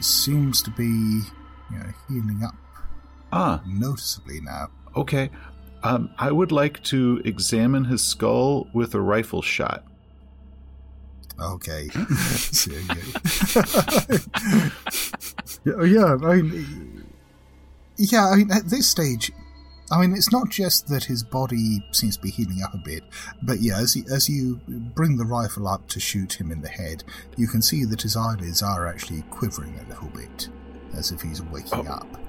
[0.00, 2.54] seems to be you know, healing up
[3.32, 4.68] Ah, noticeably now.
[4.96, 5.28] okay.
[5.82, 9.84] Um, I would like to examine his skull with a rifle shot.
[11.40, 11.88] Okay.
[11.94, 12.94] Yeah.
[15.64, 17.04] yeah, yeah, I mean,
[17.96, 19.30] yeah, I mean, at this stage,
[19.90, 23.04] I mean, it's not just that his body seems to be healing up a bit,
[23.42, 26.68] but yeah, as, he, as you bring the rifle up to shoot him in the
[26.68, 27.04] head,
[27.36, 30.48] you can see that his eyelids are actually quivering a little bit,
[30.94, 31.92] as if he's waking Oh.
[31.92, 32.20] up.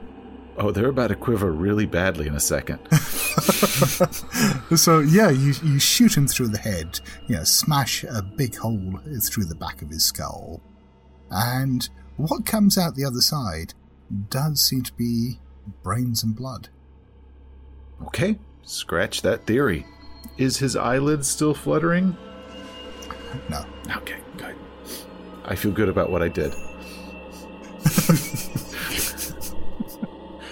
[0.62, 2.80] Oh, they're about to quiver really badly in a second.
[4.76, 9.00] so yeah, you you shoot him through the head, you know, smash a big hole
[9.24, 10.62] through the back of his skull,
[11.32, 11.88] and
[12.18, 13.74] what comes out the other side
[14.30, 15.40] does seem to be
[15.82, 16.68] brains and blood.
[18.08, 19.86] Okay, scratch that theory.
[20.38, 22.18] Is his eyelids still fluttering?
[23.50, 23.66] No,
[23.98, 24.56] Okay, good.
[25.46, 26.54] I feel good about what I did.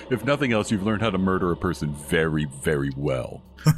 [0.10, 3.44] If nothing else, you've learned how to murder a person very, very well.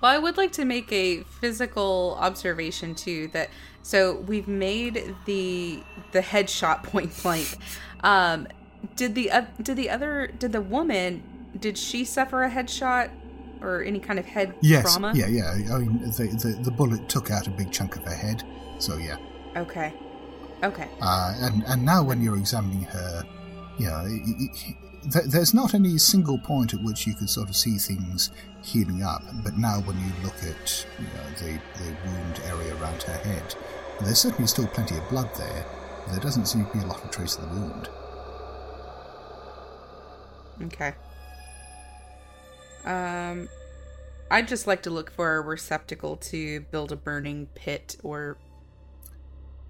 [0.00, 3.28] Well, I would like to make a physical observation too.
[3.28, 3.50] That
[3.82, 7.56] so we've made the the headshot point blank.
[8.02, 8.48] Um,
[8.96, 11.22] did the uh, did the other did the woman
[11.58, 13.10] did she suffer a headshot
[13.60, 15.12] or any kind of head yes, trauma?
[15.14, 15.74] yeah, yeah.
[15.74, 18.42] I mean, the, the the bullet took out a big chunk of her head,
[18.78, 19.16] so yeah.
[19.56, 19.92] Okay.
[20.62, 20.88] Okay.
[21.02, 23.22] Uh, and and now when you're examining her,
[23.80, 24.76] you know, y- y-
[25.26, 28.30] there's not any single point at which you could sort of see things
[28.62, 29.22] healing up.
[29.42, 33.54] But now when you look at you know, the the wound area around her head,
[34.00, 35.64] there's certainly still plenty of blood there.
[36.10, 37.88] There doesn't seem to be a lot of trace of the wound.
[40.62, 40.92] Okay.
[42.84, 43.48] Um,
[44.30, 48.36] I'd just like to look for a receptacle to build a burning pit or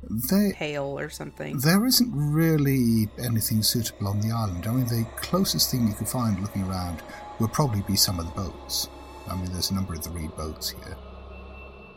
[0.03, 1.59] There, pail or something.
[1.59, 4.67] there isn't really anything suitable on the island.
[4.67, 7.03] I mean, the closest thing you could find looking around
[7.39, 8.89] would probably be some of the boats.
[9.29, 10.97] I mean, there's a number of the reed boats here.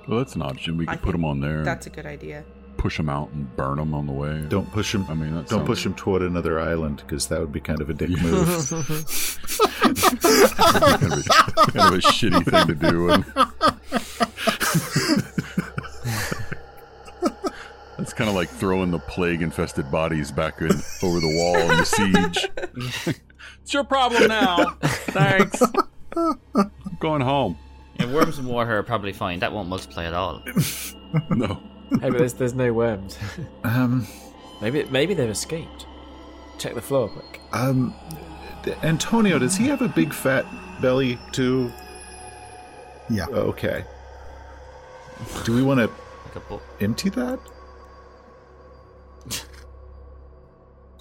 [0.08, 0.76] Well, that's an option.
[0.78, 2.44] We I could put them on there, That's a good idea.
[2.76, 4.44] push them out, and burn them on the way.
[4.50, 5.06] Don't push them.
[5.08, 7.80] I mean, that don't sounds- push them toward another island because that would be kind
[7.80, 8.20] of a dick move.
[8.20, 8.34] kind,
[9.94, 10.02] of
[11.14, 11.24] a,
[11.72, 13.24] kind of a shitty thing to do.
[17.96, 20.68] And It's kind of like throwing the plague-infested bodies back in
[21.02, 22.48] over the wall in the siege.
[23.64, 24.76] it's your problem now.
[24.84, 25.60] Thanks.
[26.16, 27.58] I'm going home.
[28.00, 29.40] Yeah, worms and water are probably fine.
[29.40, 30.44] That won't multiply at all.
[31.32, 31.60] No.
[32.02, 33.18] Hey, but there's there's no worms.
[33.64, 34.08] Um,
[34.62, 35.86] maybe maybe they've escaped.
[36.60, 37.40] Check the floor quick.
[37.52, 37.96] um,
[38.84, 40.46] Antonio, does he have a big fat
[40.82, 41.72] belly too?
[43.10, 43.26] Yeah.
[43.28, 43.86] Okay.
[45.46, 45.90] Do we want to
[46.36, 47.40] Like empty that?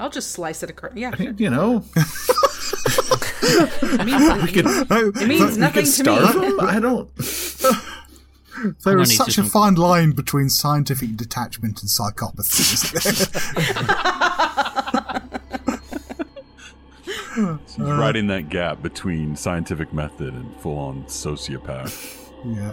[0.02, 0.96] I'll just slice it across.
[0.96, 2.04] Yeah, I mean, you know, it
[4.04, 4.66] means, we could.
[4.66, 6.10] it means nothing to me.
[6.60, 7.08] I don't.
[8.84, 12.94] There on, is he's such a fine line between scientific detachment and psychopathy.
[12.94, 13.32] isn't
[17.34, 17.58] there?
[17.66, 22.30] He's right in that gap between scientific method and full-on sociopath.
[22.44, 22.72] yeah.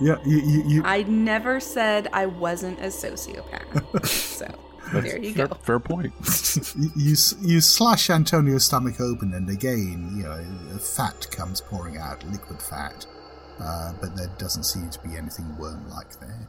[0.00, 4.06] Yeah, you, you, you, I never said I wasn't a sociopath.
[4.06, 4.46] so
[4.92, 5.54] there you fair, go.
[5.56, 6.12] fair point.
[6.78, 12.24] you, you you slash Antonio's stomach open, and again, you know, fat comes pouring out,
[12.30, 13.06] liquid fat.
[13.60, 16.48] Uh, but there doesn't seem to be anything worm-like there.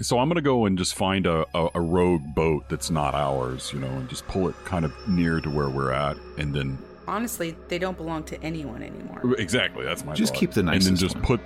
[0.00, 3.70] So I'm gonna go and just find a, a, a rogue boat that's not ours,
[3.74, 6.78] you know, and just pull it kind of near to where we're at, and then
[7.06, 9.34] Honestly, they don't belong to anyone anymore.
[9.38, 10.40] exactly that's my Just thought.
[10.40, 11.24] keep the and then just one.
[11.24, 11.40] put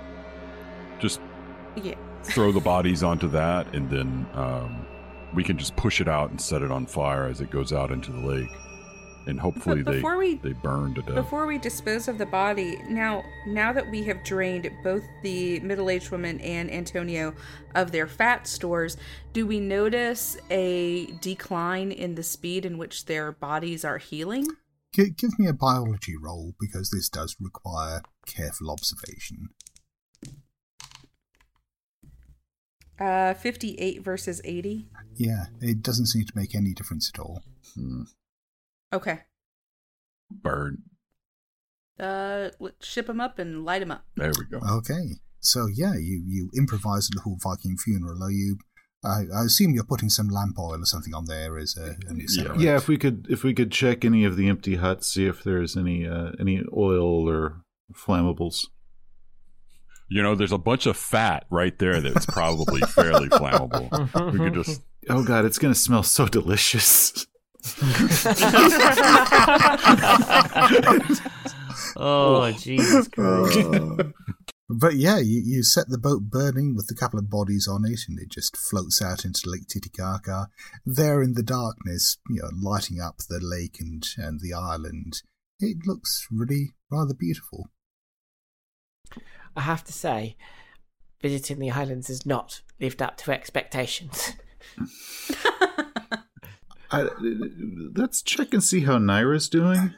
[0.99, 1.19] just
[1.75, 1.95] Yeah.
[2.23, 4.85] throw the bodies onto that, and then um,
[5.33, 7.91] we can just push it out and set it on fire as it goes out
[7.91, 8.49] into the lake,
[9.25, 11.15] and hopefully But they we- they burn to death.
[11.15, 16.11] Before we dispose of the body, now now that we have drained both the middle-aged
[16.11, 17.33] woman and Antonio
[17.75, 18.97] of their fat stores,
[19.33, 24.45] do we notice a decline in the speed in which their bodies are healing?
[24.93, 29.49] G- give me a biology roll because this does require careful observation.
[33.03, 34.87] Uh, 58 versus 80.
[35.15, 37.43] Yeah, it doesn't seem to make any difference at all.
[38.93, 39.19] Okay.
[40.31, 40.83] burn.
[41.99, 44.05] Uh, let's ship them up and light them up.
[44.15, 44.65] There we go.
[44.77, 48.23] Okay, so yeah, you you improvise a little Viking funeral.
[48.23, 48.57] Are you?
[49.05, 52.25] I, I assume you're putting some lamp oil or something on there as a, an.
[52.57, 55.43] Yeah, if we could, if we could check any of the empty huts, see if
[55.43, 57.61] there's any uh, any oil or
[57.93, 58.67] flammables.
[60.13, 64.31] You know, there's a bunch of fat right there that's probably fairly flammable.
[64.31, 67.25] We could just Oh god, it's gonna smell so delicious.
[71.95, 74.13] Oh, Jesus uh, Christ.
[74.69, 78.01] But yeah, you, you set the boat burning with a couple of bodies on it,
[78.07, 80.47] and it just floats out into Lake Titicaca.
[80.85, 85.21] There in the darkness, you know, lighting up the lake and, and the island.
[85.59, 87.69] It looks really rather beautiful.
[89.55, 90.35] I have to say,
[91.21, 94.33] visiting the islands has not lived up to expectations.
[96.91, 97.07] I,
[97.95, 99.93] let's check and see how Naira's doing.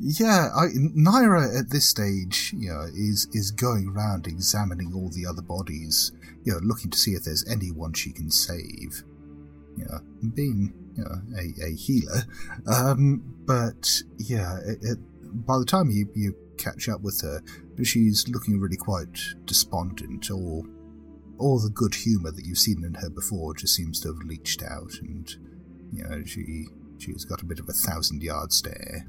[0.00, 5.26] Yeah, I, Naira at this stage, you know, is is going around examining all the
[5.26, 6.12] other bodies,
[6.44, 9.02] you know, looking to see if there's anyone she can save.
[9.76, 10.00] You know,
[10.34, 12.22] being you know a, a healer,
[12.66, 14.98] um, but yeah, it, it,
[15.46, 17.42] by the time you you catch up with her,
[17.76, 20.30] but she's looking really quite despondent.
[20.30, 20.66] All
[21.38, 24.62] all the good humour that you've seen in her before just seems to have leached
[24.62, 25.30] out, and
[25.92, 26.66] you know she
[26.98, 29.06] she's got a bit of a thousand yard stare.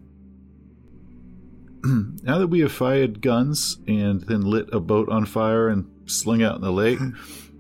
[1.84, 6.44] now that we have fired guns and then lit a boat on fire and slung
[6.44, 7.00] out in the lake,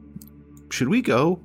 [0.69, 1.41] should we go?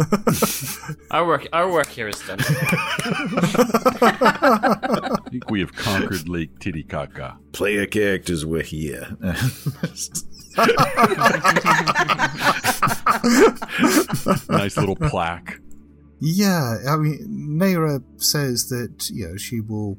[1.10, 2.38] Our work, our work here is done.
[5.30, 7.38] I think we have conquered Lake Titicaca.
[7.52, 9.16] Player characters were here.
[14.48, 15.60] Nice little plaque.
[16.20, 19.96] Yeah, I mean, Naira says that you know she will,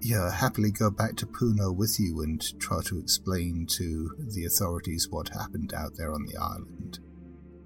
[0.00, 5.08] yeah, happily go back to Puno with you and try to explain to the authorities
[5.08, 6.98] what happened out there on the island.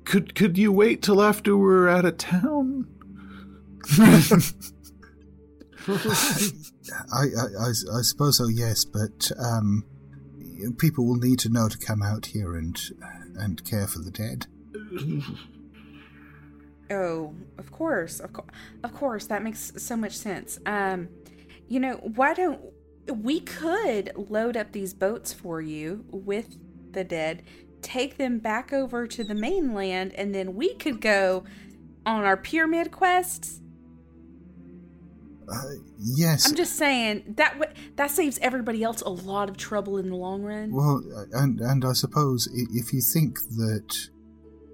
[0.04, 2.86] could could you wait till after we're out of town?
[5.88, 9.84] I, I, I, suppose so, yes, but um,
[10.78, 12.78] people will need to know to come out here and
[13.36, 14.46] and care for the dead.
[16.90, 18.48] Oh, of course, of course,
[18.82, 19.26] of course.
[19.26, 20.58] That makes so much sense.
[20.66, 21.08] Um,
[21.68, 22.60] you know, why don't
[23.06, 26.58] we could load up these boats for you with
[26.92, 27.42] the dead,
[27.80, 31.44] take them back over to the mainland, and then we could go
[32.04, 33.60] on our pyramid quests.
[35.52, 35.62] Uh,
[35.98, 36.48] yes.
[36.48, 40.16] I'm just saying that w- that saves everybody else a lot of trouble in the
[40.16, 40.72] long run.
[40.72, 44.10] Well, and and I suppose if you think that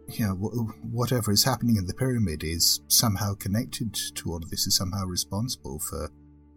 [0.08, 4.66] you know, whatever is happening in the pyramid is somehow connected to all of this,
[4.66, 6.12] is somehow responsible for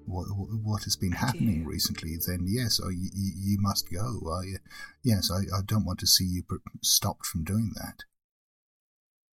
[0.05, 4.21] what, what has been happening recently, then yes, you, you must go.
[4.31, 4.57] I,
[5.03, 6.43] yes, I, I don't want to see you
[6.83, 8.03] stopped from doing that.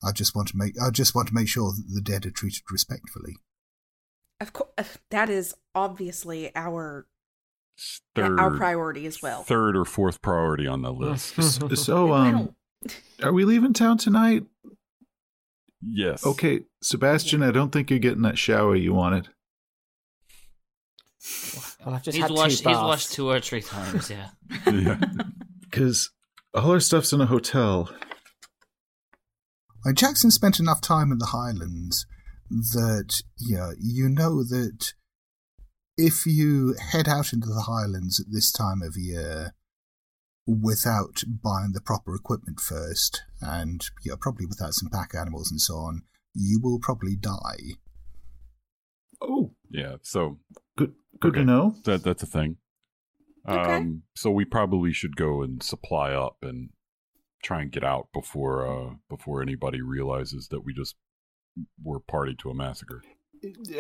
[0.05, 2.31] I just want to make I just want to make sure that the dead are
[2.31, 3.37] treated respectfully.
[4.41, 7.07] Of course, that is obviously our
[8.15, 9.43] Third, our priority as well.
[9.43, 11.35] third or fourth priority on the list.
[11.77, 12.55] So, um,
[13.23, 14.45] are we leaving town tonight?
[15.83, 16.25] yes.
[16.25, 19.29] Okay, Sebastian, I don't think you're getting that shower you wanted.
[21.85, 22.63] Well, I've just He's had washed.
[22.63, 24.11] two He's washed two or three times.
[24.11, 24.31] Yeah.
[24.71, 24.99] yeah.
[25.61, 26.11] Because
[26.55, 27.91] all our stuff's in a hotel.
[29.87, 32.07] Uh, Jackson spent enough time in the Highlands
[32.51, 34.93] that yeah, you know that
[35.97, 39.55] if you head out into the Highlands at this time of year
[40.47, 45.75] without buying the proper equipment first, and yeah, probably without some pack animals and so
[45.77, 46.03] on,
[46.35, 47.77] you will probably die.
[49.21, 49.97] Oh, Yeah.
[50.03, 50.39] So
[50.77, 50.95] good.
[51.21, 51.41] Good Okay.
[51.41, 51.75] to know.
[51.85, 52.59] that that's a thing.
[53.49, 53.77] Okay.
[53.77, 56.71] Um, so we probably should go and supply up and
[57.43, 60.97] try and get out before uh before anybody realizes that we just
[61.83, 63.03] were party to a massacre.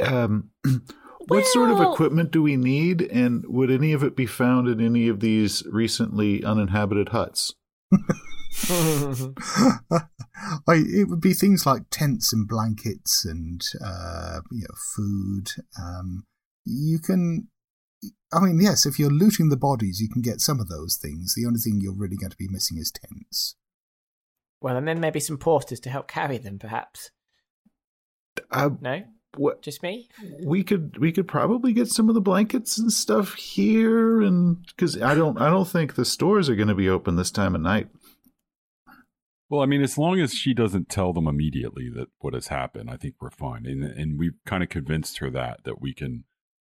[0.02, 0.50] Um,
[1.28, 4.80] what sort of equipment do we need, and would any of it be found in
[4.80, 7.54] any of these recently uninhabited huts?
[10.68, 15.48] I, it would be things like tents and blankets and uh, you know, food.
[15.80, 16.24] Um,
[16.64, 17.48] you can,
[18.32, 21.34] I mean, yes, if you're looting the bodies, you can get some of those things.
[21.34, 23.56] The only thing you're really going to be missing is tents.
[24.60, 27.10] well, and then maybe some porters to help carry them, perhaps.
[28.50, 29.02] Uh, No,
[29.36, 30.08] what just me.
[30.42, 35.00] we could we could probably get some of the blankets and stuff here, and because
[35.00, 37.60] I don't I don't think the stores are going to be open this time of
[37.60, 37.88] night.
[39.48, 42.90] Well, I mean, as long as she doesn't tell them immediately that what has happened,
[42.90, 43.64] I think we're fine.
[43.66, 46.24] And and we've kind of convinced her that that we can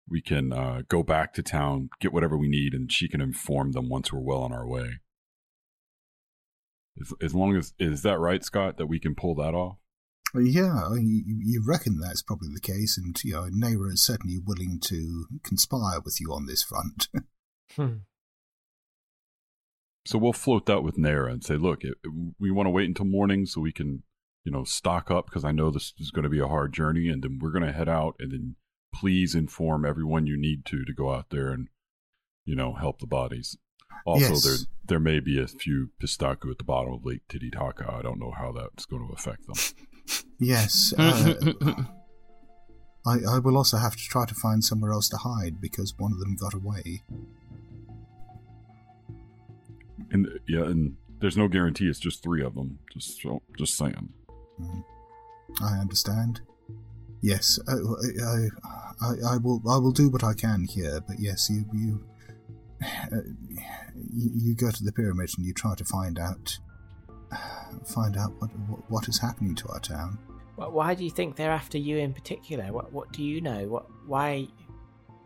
[0.10, 3.72] we can uh, go back to town, get whatever we need, and she can inform
[3.72, 5.00] them once we're well on our way.
[7.00, 8.78] As, as long as is that right, Scott?
[8.78, 9.78] That we can pull that off.
[10.34, 14.38] Well, yeah, you, you reckon that's probably the case, and you know, Naira is certainly
[14.44, 17.08] willing to conspire with you on this front.
[17.78, 18.00] Hmm.
[20.06, 21.94] So we'll float that with Naira and say, look, it,
[22.38, 24.04] we want to wait until morning so we can,
[24.44, 27.08] you know, stock up because I know this is going to be a hard journey,
[27.08, 28.56] and then we're going to head out, and then
[28.94, 31.70] please inform everyone you need to to go out there and,
[32.46, 33.56] you know, help the bodies.
[34.06, 34.44] Also, Yes.
[34.44, 37.90] there there may be a few pishtaco at the bottom of Lake Titicaca.
[37.90, 39.56] I don't know how that's going to affect them.
[40.40, 41.34] yes, uh,
[43.06, 46.12] I, I will also have to try to find somewhere else to hide because one
[46.12, 47.04] of them got away.
[50.12, 52.80] And yeah, and there's no guarantee it's just three of them.
[52.94, 54.10] Just so, just saying.
[54.60, 54.84] Mm.
[55.62, 56.42] I understand.
[57.22, 58.48] Yes, I, I,
[59.02, 59.62] I, I will.
[59.70, 61.02] I will do what I can here.
[61.08, 62.04] But yes, you, you,
[62.84, 63.22] uh,
[63.96, 66.58] you, you go to the pyramid and you try to find out,
[67.86, 70.18] find out what what, what is happening to our town.
[70.56, 72.72] Why do you think they're after you in particular?
[72.72, 73.68] What What do you know?
[73.68, 74.48] What Why?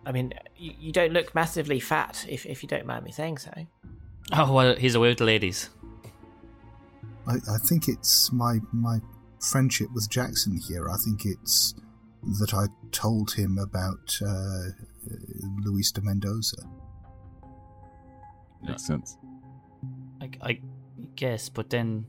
[0.06, 3.40] I mean, you, you don't look massively fat, if if you don't mind me saying
[3.40, 3.52] so.
[4.32, 5.70] Oh well, he's away with the ladies.
[7.28, 9.00] I, I think it's my my
[9.40, 10.90] friendship with Jackson here.
[10.90, 11.76] I think it's
[12.40, 14.70] that I told him about uh,
[15.64, 16.58] Luis de Mendoza.
[18.64, 19.18] Makes sense.
[20.22, 20.60] I, I
[21.16, 22.06] guess, but then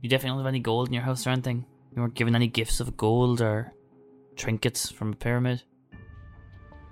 [0.00, 1.64] you definitely don't have any gold in your house or anything.
[1.94, 3.72] You weren't given any gifts of gold or
[4.36, 5.62] trinkets from a pyramid.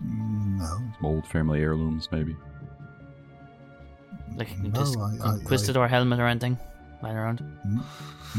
[0.04, 2.36] No, Some old family heirlooms, maybe.
[4.36, 6.58] Like No, this I- I- conquistador helmet or anything
[7.02, 7.40] lying around.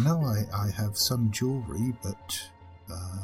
[0.03, 2.41] No, I, I have some jewelry, but
[2.91, 3.19] uh,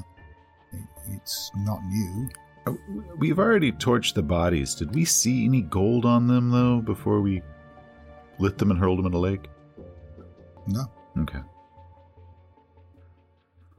[0.73, 0.79] it,
[1.15, 2.29] it's not new.
[2.67, 2.73] Uh,
[3.17, 4.75] We've already torched the bodies.
[4.75, 7.41] Did we see any gold on them though before we
[8.39, 9.47] lit them and hurled them in a lake?
[10.67, 10.91] No.
[11.19, 11.39] Okay.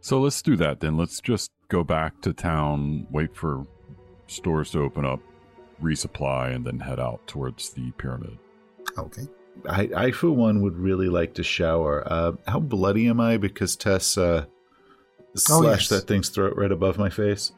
[0.01, 0.97] So let's do that then.
[0.97, 3.67] Let's just go back to town, wait for
[4.27, 5.21] stores to open up,
[5.83, 8.39] resupply, and then head out towards the pyramid.
[8.97, 9.23] Okay.
[9.69, 12.03] I, I for one would really like to shower.
[12.07, 13.37] Uh, how bloody am I?
[13.37, 14.47] Because Tess uh,
[15.35, 16.01] slashed yes.
[16.01, 17.53] that thing's throat right above my face.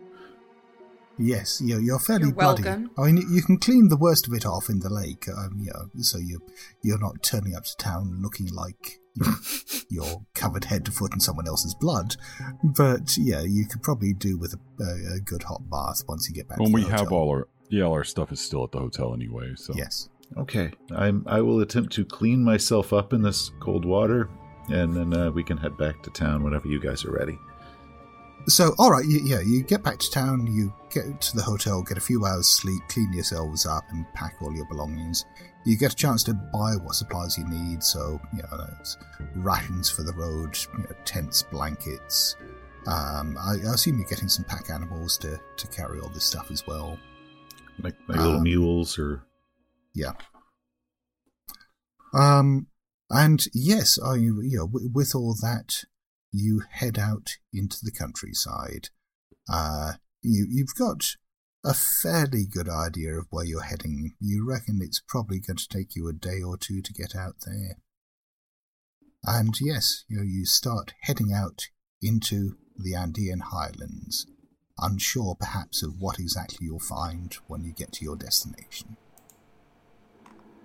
[1.18, 2.62] Yes, you're, you're fairly You're bloody.
[2.62, 2.90] welcome.
[2.98, 5.70] I mean, you can clean the worst of it off in the lake, um, you
[5.72, 6.40] know, so you're,
[6.82, 9.34] you're not turning up to town looking like you know,
[9.90, 12.16] you're covered head to foot in someone else's blood.
[12.62, 16.34] But yeah, you could probably do with a, a, a good hot bath once you
[16.34, 16.58] get back.
[16.58, 18.78] When to we the have all our yeah, all our stuff is still at the
[18.78, 19.52] hotel anyway.
[19.56, 20.08] So Yes.
[20.38, 21.24] Okay, I'm.
[21.26, 24.30] I will attempt to clean myself up in this cold water,
[24.68, 27.38] and then uh, we can head back to town whenever you guys are ready.
[28.48, 31.82] So, all right, you, yeah, you get back to town, you get to the hotel,
[31.82, 35.24] get a few hours sleep, clean yourselves up, and pack all your belongings.
[35.64, 38.96] You get a chance to buy what supplies you need, so you know, it's
[39.36, 42.36] rations for the road, you know, tents, blankets.
[42.86, 46.50] Um, I, I assume you're getting some pack animals to to carry all this stuff
[46.50, 46.98] as well.
[47.80, 49.24] Like, like little Um, mules or
[49.94, 50.12] Yeah.
[52.12, 52.66] Um,
[53.08, 55.84] and yes, I you know with all that,
[56.32, 58.88] you head out into the countryside.
[59.52, 61.16] Uh, you you've got
[61.64, 64.14] a fairly good idea of where you're heading.
[64.20, 67.36] You reckon it's probably going to take you a day or two to get out
[67.46, 67.76] there.
[69.24, 71.68] And yes, you know, you start heading out
[72.00, 74.26] into the Andean highlands,
[74.78, 78.96] unsure perhaps of what exactly you'll find when you get to your destination.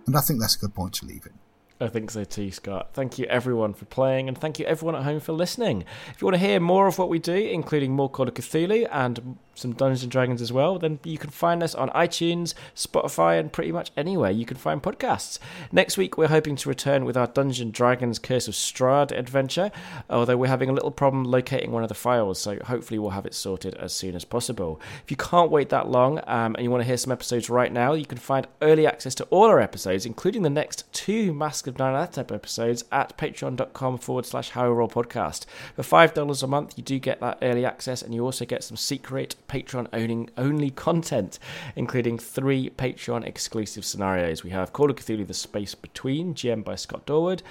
[0.07, 1.33] And I think that's a good point to leave it.
[1.79, 2.89] I think so too, Scott.
[2.93, 5.83] Thank you everyone for playing, and thank you everyone at home for listening.
[6.09, 8.87] If you want to hear more of what we do, including more Call of Cthulhu
[8.91, 13.39] and some Dungeons and Dragons as well, then you can find us on iTunes, Spotify,
[13.39, 15.39] and pretty much anywhere you can find podcasts.
[15.71, 19.71] Next week, we're hoping to return with our Dungeons Dragons Curse of Strahd adventure,
[20.09, 23.25] although we're having a little problem locating one of the files, so hopefully we'll have
[23.25, 24.79] it sorted as soon as possible.
[25.03, 27.71] If you can't wait that long um, and you want to hear some episodes right
[27.71, 31.33] now, you can find early access to all our episodes, including the next two
[31.67, 35.45] Of Nyarlathotep episodes at patreon.com forward slash How Roll podcast.
[35.75, 38.77] For $5 a month, you do get that early access and you also get some
[38.77, 41.39] secret Patreon owning only content,
[41.75, 44.43] including three Patreon exclusive scenarios.
[44.43, 47.41] We have Call of Cthulhu The Space Between, GM by Scott Dorward.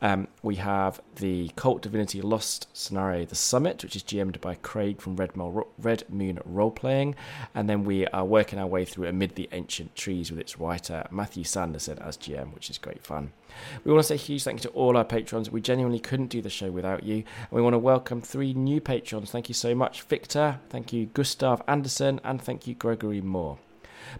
[0.00, 5.00] Um, we have the Kult Divinity Lost scenario, The Summit, which is GM'd by Craig
[5.00, 7.14] from Red, Mo- Red Moon Role Playing.
[7.54, 11.06] And then we are working our way through Amid the Ancient Trees with its writer
[11.10, 13.32] Matthew Sanderson as GM, which is great fun.
[13.84, 15.50] We want to say a huge thank you to all our patrons.
[15.50, 17.16] We genuinely couldn't do the show without you.
[17.16, 19.30] And we want to welcome three new patrons.
[19.30, 20.60] Thank you so much, Victor.
[20.70, 22.20] Thank you, Gustav Anderson.
[22.24, 23.58] And thank you, Gregory Moore.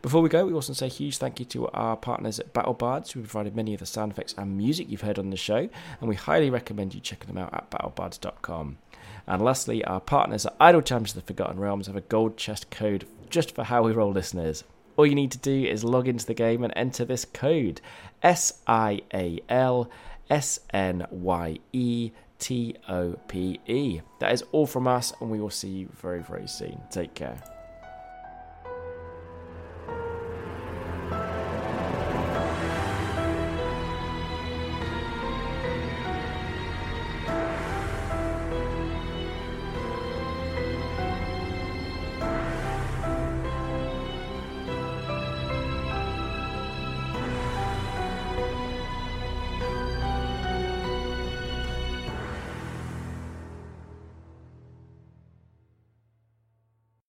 [0.03, 3.13] Before we go, we also say a huge thank you to our partners at BattleBards,
[3.13, 5.69] who provided many of the sound effects and music you've heard on the show,
[6.01, 8.79] and we highly recommend you checking them out at battlebards.com.
[9.27, 12.71] And lastly, our partners at Idle Champions of the Forgotten Realms have a gold chest
[12.71, 14.65] code just for how we roll listeners.
[14.97, 17.81] All you need to do is log into the game and enter this code
[18.25, 19.89] S I A L
[20.29, 24.01] S N Y E T O P E.
[24.19, 26.81] That is all from us, and we will see you very, very soon.
[26.91, 27.54] Take care.